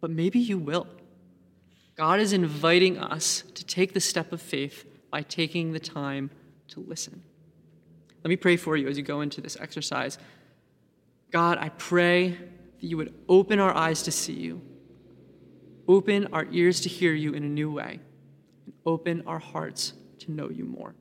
But 0.00 0.12
maybe 0.12 0.38
you 0.38 0.56
will. 0.56 0.86
God 1.94 2.20
is 2.20 2.32
inviting 2.32 2.96
us 2.96 3.44
to 3.52 3.66
take 3.66 3.92
the 3.92 4.00
step 4.00 4.32
of 4.32 4.40
faith 4.40 4.86
by 5.10 5.20
taking 5.20 5.72
the 5.72 5.78
time 5.78 6.30
to 6.68 6.80
listen. 6.80 7.22
Let 8.24 8.30
me 8.30 8.36
pray 8.36 8.56
for 8.56 8.74
you 8.76 8.88
as 8.88 8.96
you 8.96 9.04
go 9.04 9.20
into 9.20 9.42
this 9.42 9.56
exercise. 9.60 10.18
God, 11.30 11.58
I 11.58 11.68
pray 11.68 12.30
that 12.30 12.86
you 12.86 12.96
would 12.96 13.12
open 13.28 13.60
our 13.60 13.76
eyes 13.76 14.02
to 14.04 14.10
see 14.10 14.32
you, 14.32 14.62
open 15.86 16.28
our 16.32 16.46
ears 16.50 16.80
to 16.80 16.88
hear 16.88 17.12
you 17.12 17.34
in 17.34 17.44
a 17.44 17.48
new 17.48 17.70
way, 17.70 18.00
and 18.64 18.74
open 18.86 19.22
our 19.26 19.38
hearts 19.38 19.92
to 20.20 20.32
know 20.32 20.48
you 20.48 20.64
more. 20.64 20.94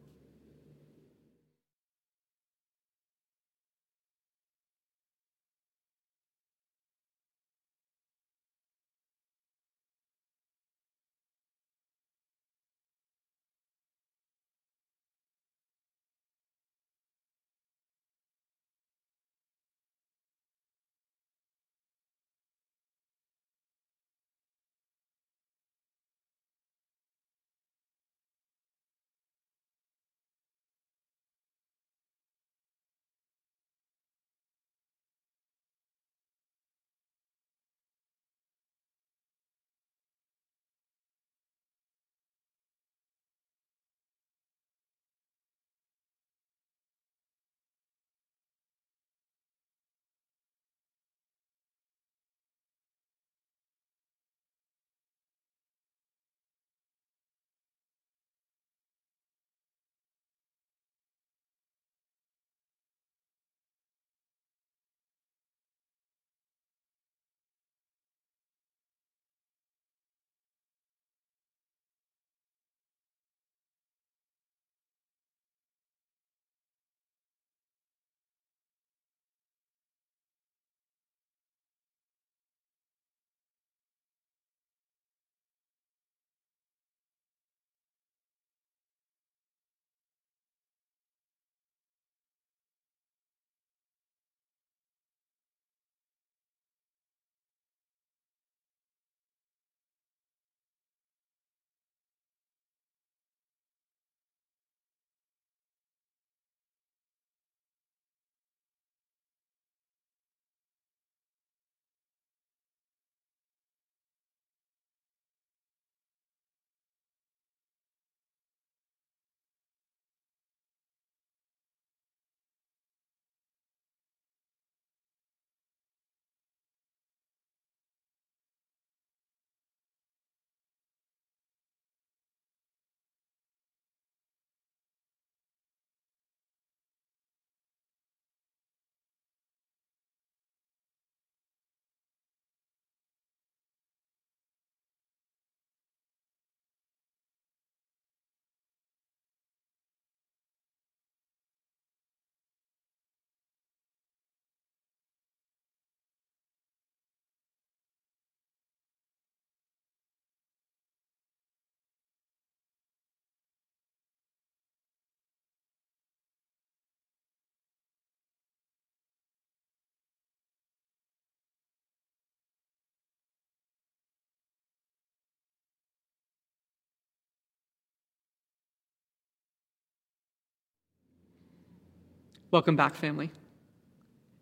Welcome 182.53 182.75
back, 182.75 182.93
family. 182.93 183.31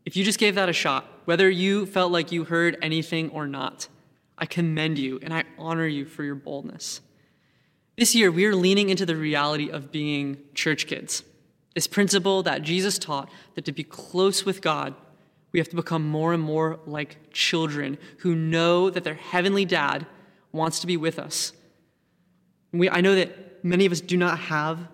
If 0.06 0.18
you 0.18 0.26
just 0.26 0.38
gave 0.38 0.56
that 0.56 0.68
a 0.68 0.74
shot, 0.74 1.06
whether 1.24 1.50
you 1.50 1.86
felt 1.86 2.12
like 2.12 2.30
you 2.30 2.44
heard 2.44 2.78
anything 2.82 3.30
or 3.30 3.48
not, 3.48 3.88
I 4.38 4.46
commend 4.46 5.00
you 5.00 5.18
and 5.24 5.34
I 5.34 5.46
honor 5.58 5.88
you 5.88 6.04
for 6.04 6.26
your 6.26 6.36
boldness. 6.36 7.00
This 7.98 8.14
year, 8.14 8.30
we 8.30 8.46
are 8.46 8.54
leaning 8.54 8.90
into 8.90 9.06
the 9.06 9.16
reality 9.16 9.70
of 9.70 9.94
being 9.94 10.40
church 10.54 10.88
kids. 10.88 11.24
This 11.74 11.88
principle 11.88 12.44
that 12.44 12.64
Jesus 12.64 13.00
taught 13.00 13.30
that 13.56 13.64
to 13.64 13.72
be 13.72 13.86
close 13.86 14.44
with 14.44 14.62
God, 14.62 14.94
we 15.54 15.60
have 15.60 15.70
to 15.70 15.78
become 15.78 16.06
more 16.06 16.34
and 16.34 16.44
more 16.44 16.82
like 16.86 17.16
children 17.32 17.98
who 18.18 18.36
know 18.36 18.90
that 18.90 19.06
their 19.06 19.14
heavenly 19.14 19.64
dad 19.64 20.06
wants 20.52 20.82
to 20.82 20.88
be 20.88 20.98
with 20.98 21.18
us. 21.18 21.54
We, 22.74 22.90
I 22.90 23.00
know 23.00 23.16
that 23.16 23.64
many 23.64 23.86
of 23.86 23.94
us 23.94 24.02
do 24.02 24.18
not 24.18 24.38
have 24.38 24.90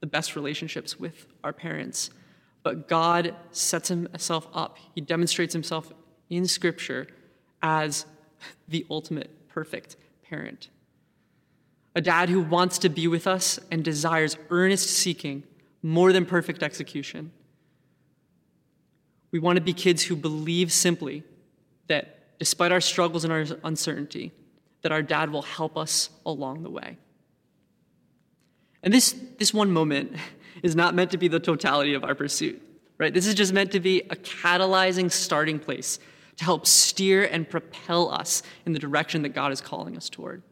the 0.00 0.06
best 0.06 0.36
relationships 0.36 0.98
with 0.98 1.26
our 1.44 1.52
parents, 1.52 2.08
but 2.62 2.88
God 2.88 3.34
sets 3.50 3.88
himself 3.88 4.48
up. 4.54 4.78
He 4.94 5.00
demonstrates 5.00 5.52
himself 5.52 5.92
in 6.30 6.46
Scripture 6.46 7.08
as 7.62 8.06
the 8.68 8.86
ultimate 8.90 9.48
perfect 9.48 9.96
parent. 10.22 10.68
A 11.94 12.00
dad 12.00 12.28
who 12.28 12.40
wants 12.40 12.78
to 12.78 12.88
be 12.88 13.06
with 13.06 13.26
us 13.26 13.58
and 13.70 13.84
desires 13.84 14.36
earnest 14.50 14.88
seeking 14.90 15.42
more 15.82 16.12
than 16.12 16.24
perfect 16.24 16.62
execution. 16.62 17.32
We 19.30 19.38
want 19.38 19.56
to 19.56 19.62
be 19.62 19.72
kids 19.72 20.04
who 20.04 20.16
believe 20.16 20.72
simply 20.72 21.24
that 21.88 22.38
despite 22.38 22.72
our 22.72 22.80
struggles 22.80 23.24
and 23.24 23.32
our 23.32 23.44
uncertainty, 23.64 24.32
that 24.82 24.92
our 24.92 25.02
dad 25.02 25.30
will 25.30 25.42
help 25.42 25.76
us 25.76 26.10
along 26.24 26.62
the 26.62 26.70
way. 26.70 26.96
And 28.82 28.92
this, 28.92 29.14
this 29.38 29.54
one 29.54 29.70
moment 29.70 30.16
is 30.62 30.76
not 30.76 30.94
meant 30.94 31.10
to 31.12 31.18
be 31.18 31.28
the 31.28 31.40
totality 31.40 31.94
of 31.94 32.04
our 32.04 32.14
pursuit, 32.14 32.60
right? 32.98 33.12
This 33.12 33.26
is 33.26 33.34
just 33.34 33.52
meant 33.52 33.72
to 33.72 33.80
be 33.80 34.00
a 34.10 34.16
catalyzing 34.16 35.10
starting 35.10 35.58
place 35.58 35.98
to 36.36 36.44
help 36.44 36.66
steer 36.66 37.24
and 37.24 37.48
propel 37.48 38.10
us 38.10 38.42
in 38.66 38.72
the 38.72 38.78
direction 38.78 39.22
that 39.22 39.30
God 39.30 39.52
is 39.52 39.60
calling 39.60 39.96
us 39.96 40.08
toward. 40.08 40.42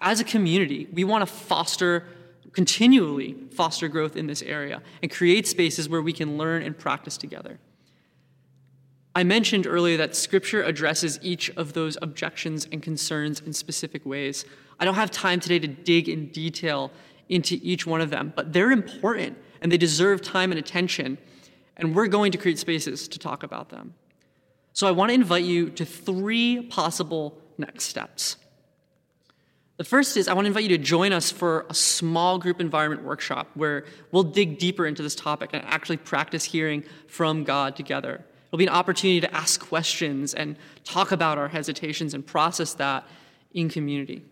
As 0.00 0.20
a 0.20 0.24
community, 0.24 0.88
we 0.92 1.04
want 1.04 1.22
to 1.22 1.26
foster, 1.26 2.06
continually 2.52 3.36
foster 3.50 3.88
growth 3.88 4.16
in 4.16 4.26
this 4.26 4.42
area 4.42 4.82
and 5.02 5.10
create 5.10 5.46
spaces 5.46 5.88
where 5.88 6.02
we 6.02 6.12
can 6.12 6.38
learn 6.38 6.62
and 6.62 6.78
practice 6.78 7.16
together. 7.16 7.58
I 9.14 9.24
mentioned 9.24 9.66
earlier 9.66 9.96
that 9.96 10.14
Scripture 10.14 10.62
addresses 10.62 11.18
each 11.22 11.50
of 11.56 11.72
those 11.72 11.98
objections 12.00 12.68
and 12.70 12.80
concerns 12.80 13.40
in 13.40 13.52
specific 13.52 14.06
ways. 14.06 14.44
I 14.78 14.84
don't 14.84 14.94
have 14.94 15.10
time 15.10 15.40
today 15.40 15.58
to 15.58 15.66
dig 15.66 16.08
in 16.08 16.28
detail 16.28 16.92
into 17.28 17.58
each 17.62 17.86
one 17.86 18.00
of 18.00 18.10
them, 18.10 18.32
but 18.34 18.52
they're 18.52 18.70
important 18.70 19.36
and 19.60 19.70
they 19.70 19.76
deserve 19.76 20.22
time 20.22 20.52
and 20.52 20.58
attention, 20.58 21.18
and 21.76 21.94
we're 21.94 22.06
going 22.06 22.32
to 22.32 22.38
create 22.38 22.58
spaces 22.58 23.08
to 23.08 23.18
talk 23.18 23.42
about 23.42 23.68
them. 23.68 23.94
So 24.72 24.86
I 24.86 24.92
want 24.92 25.10
to 25.10 25.14
invite 25.14 25.44
you 25.44 25.70
to 25.70 25.84
three 25.84 26.62
possible 26.62 27.40
next 27.58 27.84
steps. 27.84 28.36
The 29.76 29.84
first 29.84 30.16
is 30.16 30.26
I 30.26 30.34
want 30.34 30.44
to 30.44 30.48
invite 30.48 30.64
you 30.64 30.76
to 30.76 30.78
join 30.78 31.12
us 31.12 31.30
for 31.30 31.64
a 31.70 31.74
small 31.74 32.38
group 32.38 32.60
environment 32.60 33.04
workshop 33.04 33.48
where 33.54 33.84
we'll 34.10 34.24
dig 34.24 34.58
deeper 34.58 34.86
into 34.86 35.02
this 35.02 35.14
topic 35.14 35.50
and 35.52 35.64
actually 35.64 35.98
practice 35.98 36.44
hearing 36.44 36.82
from 37.06 37.44
God 37.44 37.76
together. 37.76 38.24
It'll 38.48 38.58
be 38.58 38.66
an 38.66 38.72
opportunity 38.72 39.20
to 39.20 39.32
ask 39.34 39.60
questions 39.60 40.34
and 40.34 40.56
talk 40.82 41.12
about 41.12 41.38
our 41.38 41.48
hesitations 41.48 42.14
and 42.14 42.26
process 42.26 42.74
that 42.74 43.06
in 43.52 43.68
community. 43.68 44.24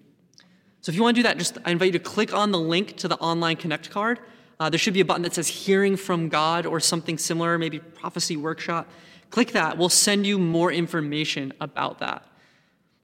So 0.86 0.90
if 0.90 0.96
you 0.96 1.02
want 1.02 1.16
to 1.16 1.18
do 1.18 1.24
that, 1.24 1.36
just 1.36 1.58
I 1.64 1.72
invite 1.72 1.86
you 1.86 1.98
to 1.98 1.98
click 1.98 2.32
on 2.32 2.52
the 2.52 2.60
link 2.60 2.96
to 2.98 3.08
the 3.08 3.16
online 3.16 3.56
Connect 3.56 3.90
card. 3.90 4.20
Uh, 4.60 4.70
there 4.70 4.78
should 4.78 4.94
be 4.94 5.00
a 5.00 5.04
button 5.04 5.22
that 5.22 5.34
says 5.34 5.48
Hearing 5.48 5.96
from 5.96 6.28
God 6.28 6.64
or 6.64 6.78
something 6.78 7.18
similar, 7.18 7.58
maybe 7.58 7.80
Prophecy 7.80 8.36
Workshop. 8.36 8.88
Click 9.30 9.50
that. 9.50 9.78
We'll 9.78 9.88
send 9.88 10.28
you 10.28 10.38
more 10.38 10.70
information 10.70 11.52
about 11.60 11.98
that. 11.98 12.24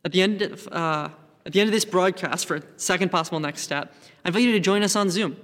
At 0.04 0.12
the 0.12 0.22
end 0.22 0.42
of, 0.42 0.68
uh, 0.68 1.08
at 1.44 1.54
the 1.54 1.60
end 1.60 1.66
of 1.66 1.72
this 1.72 1.84
broadcast, 1.84 2.46
for 2.46 2.54
a 2.54 2.62
second 2.76 3.10
possible 3.10 3.40
next 3.40 3.62
step, 3.62 3.92
I 4.24 4.28
invite 4.28 4.44
you 4.44 4.52
to 4.52 4.60
join 4.60 4.84
us 4.84 4.94
on 4.94 5.10
Zoom. 5.10 5.36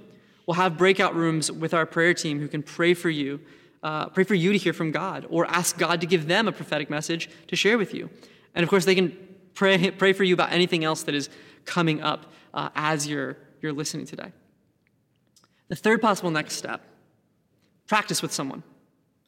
We'll 0.47 0.55
have 0.55 0.77
breakout 0.77 1.15
rooms 1.15 1.51
with 1.51 1.73
our 1.73 1.85
prayer 1.85 2.13
team 2.13 2.39
who 2.39 2.47
can 2.47 2.63
pray 2.63 2.93
for 2.93 3.09
you 3.09 3.41
uh, 3.83 4.07
pray 4.07 4.23
for 4.23 4.35
you 4.35 4.53
to 4.53 4.57
hear 4.57 4.71
from 4.71 4.91
God 4.91 5.25
or 5.29 5.45
ask 5.45 5.77
God 5.77 5.99
to 5.99 6.07
give 6.07 6.27
them 6.27 6.47
a 6.47 6.53
prophetic 6.53 6.89
message 6.89 7.29
to 7.47 7.57
share 7.57 7.77
with 7.77 7.93
you. 7.93 8.09
And 8.55 8.63
of 8.63 8.69
course, 8.69 8.85
they 8.85 8.95
can 8.95 9.17
pray, 9.53 9.91
pray 9.91 10.13
for 10.13 10.23
you 10.23 10.33
about 10.33 10.53
anything 10.53 10.85
else 10.85 11.03
that 11.03 11.15
is 11.15 11.29
coming 11.65 12.01
up 12.01 12.25
uh, 12.53 12.69
as 12.75 13.07
you're, 13.07 13.37
you're 13.61 13.73
listening 13.73 14.05
today. 14.05 14.31
The 15.67 15.75
third 15.75 16.01
possible 16.01 16.31
next 16.31 16.55
step 16.55 16.81
practice 17.87 18.21
with 18.21 18.31
someone. 18.31 18.61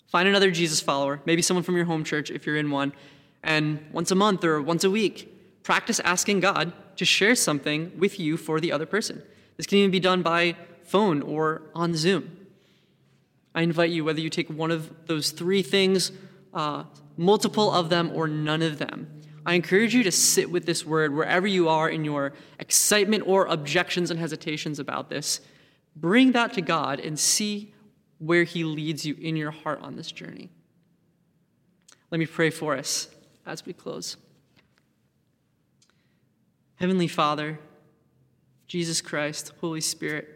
Find 0.07 0.27
another 0.27 0.51
Jesus 0.51 0.81
follower, 0.81 1.19
maybe 1.25 1.41
someone 1.41 1.63
from 1.63 1.75
your 1.75 1.85
home 1.85 2.03
church 2.03 2.29
if 2.29 2.45
you're 2.45 2.57
in 2.57 2.69
one, 2.69 2.93
and 3.43 3.83
once 3.91 4.11
a 4.11 4.15
month 4.15 4.43
or 4.43 4.61
once 4.61 4.83
a 4.83 4.91
week, 4.91 5.63
practice 5.63 5.99
asking 6.01 6.41
God 6.41 6.73
to 6.97 7.05
share 7.05 7.33
something 7.33 7.91
with 7.97 8.19
you 8.19 8.37
for 8.37 8.59
the 8.59 8.71
other 8.71 8.85
person. 8.85 9.23
This 9.57 9.65
can 9.65 9.79
even 9.79 9.89
be 9.89 9.99
done 9.99 10.21
by 10.21 10.55
phone 10.83 11.21
or 11.21 11.63
on 11.73 11.95
Zoom. 11.95 12.37
I 13.55 13.61
invite 13.63 13.89
you, 13.89 14.03
whether 14.05 14.19
you 14.19 14.29
take 14.29 14.49
one 14.49 14.69
of 14.69 14.91
those 15.07 15.31
three 15.31 15.61
things, 15.61 16.11
uh, 16.53 16.83
multiple 17.17 17.71
of 17.71 17.89
them, 17.89 18.11
or 18.13 18.27
none 18.27 18.61
of 18.61 18.77
them, 18.77 19.20
I 19.45 19.55
encourage 19.55 19.93
you 19.95 20.03
to 20.03 20.11
sit 20.11 20.51
with 20.51 20.65
this 20.65 20.85
word 20.85 21.13
wherever 21.13 21.47
you 21.47 21.67
are 21.67 21.89
in 21.89 22.05
your 22.05 22.33
excitement 22.59 23.23
or 23.25 23.45
objections 23.47 24.11
and 24.11 24.19
hesitations 24.19 24.77
about 24.79 25.09
this. 25.09 25.41
Bring 25.95 26.31
that 26.33 26.53
to 26.53 26.61
God 26.61 26.99
and 26.99 27.17
see 27.17 27.73
where 28.19 28.43
He 28.43 28.63
leads 28.63 29.05
you 29.05 29.15
in 29.19 29.35
your 29.35 29.51
heart 29.51 29.81
on 29.81 29.95
this 29.95 30.11
journey. 30.11 30.49
Let 32.11 32.19
me 32.19 32.25
pray 32.25 32.49
for 32.49 32.77
us 32.77 33.09
as 33.45 33.65
we 33.65 33.73
close. 33.73 34.17
Heavenly 36.75 37.07
Father, 37.07 37.59
Jesus 38.67 39.01
Christ, 39.01 39.53
Holy 39.61 39.81
Spirit, 39.81 40.27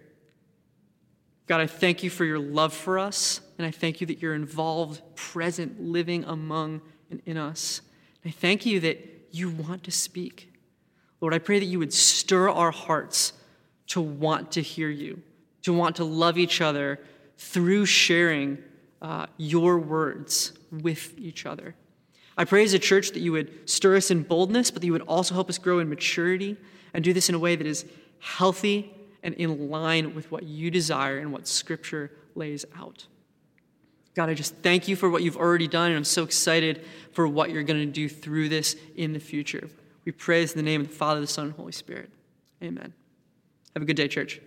God, 1.48 1.62
I 1.62 1.68
thank 1.68 2.02
you 2.02 2.10
for 2.10 2.26
your 2.26 2.40
love 2.40 2.74
for 2.74 2.98
us, 2.98 3.40
and 3.58 3.68
I 3.68 3.72
thank 3.72 4.02
you 4.02 4.08
that 4.08 4.22
you're 4.22 4.34
involved, 4.34 5.02
present, 5.16 5.80
living 5.80 6.24
among 6.24 6.82
and 7.12 7.22
in 7.26 7.38
us. 7.38 7.82
I 8.26 8.32
thank 8.32 8.66
you 8.66 8.80
that 8.80 9.28
you 9.32 9.50
want 9.50 9.84
to 9.84 9.92
speak. 9.92 10.52
Lord, 11.22 11.34
I 11.34 11.40
pray 11.40 11.60
that 11.60 11.66
you 11.66 11.80
would 11.80 11.94
stir 11.94 12.50
our 12.50 12.72
hearts 12.72 13.34
to 13.88 14.02
want 14.02 14.54
to 14.54 14.62
hear 14.62 14.90
you, 14.90 15.22
to 15.62 15.74
want 15.74 15.98
to 15.98 16.04
love 16.04 16.38
each 16.38 16.60
other 16.60 17.00
through 17.38 17.86
sharing 17.86 18.58
uh, 19.02 19.28
your 19.38 19.78
words 19.78 20.54
with 20.72 21.18
each 21.18 21.46
other. 21.46 21.76
I 22.38 22.46
pray 22.46 22.64
as 22.64 22.74
a 22.74 22.80
church 22.80 23.12
that 23.12 23.20
you 23.20 23.32
would 23.32 23.70
stir 23.70 23.96
us 23.96 24.12
in 24.12 24.24
boldness, 24.24 24.72
but 24.72 24.82
that 24.82 24.88
you 24.88 24.94
would 24.94 25.02
also 25.04 25.36
help 25.36 25.50
us 25.50 25.58
grow 25.58 25.80
in 25.80 25.88
maturity 25.88 26.58
and 26.94 27.04
do 27.04 27.14
this 27.14 27.30
in 27.30 27.36
a 27.36 27.40
way 27.40 27.56
that 27.56 27.68
is 27.68 27.86
healthy 28.20 28.92
and 29.24 29.36
in 29.36 29.70
line 29.70 30.16
with 30.16 30.32
what 30.32 30.44
you 30.44 30.72
desire 30.72 31.20
and 31.20 31.32
what 31.32 31.48
Scripture 31.48 32.12
lays 32.34 32.66
out. 32.78 33.06
God, 34.16 34.30
I 34.30 34.34
just 34.34 34.56
thank 34.58 34.88
you 34.88 34.96
for 34.96 35.10
what 35.10 35.24
you've 35.24 35.36
already 35.36 35.68
done, 35.68 35.92
and 35.92 35.98
I'm 35.98 36.06
so 36.06 36.24
excited 36.24 36.86
for 37.12 37.28
what 37.28 37.50
you're 37.52 37.64
going 37.64 37.82
to 37.82 37.86
do 37.86 38.08
through 38.08 38.50
this 38.50 38.76
in 38.96 39.12
the 39.12 39.20
future. 39.20 39.70
We 40.06 40.14
praise 40.14 40.54
in 40.54 40.58
the 40.58 40.64
name 40.64 40.82
of 40.82 40.88
the 40.88 40.96
Father, 40.96 41.20
the 41.20 41.28
Son, 41.28 41.48
and 41.48 41.54
Holy 41.56 41.74
Spirit. 41.74 42.10
Amen. 42.64 42.94
Have 43.76 43.84
a 43.84 43.86
good 43.86 43.98
day, 43.98 44.08
church. 44.08 44.40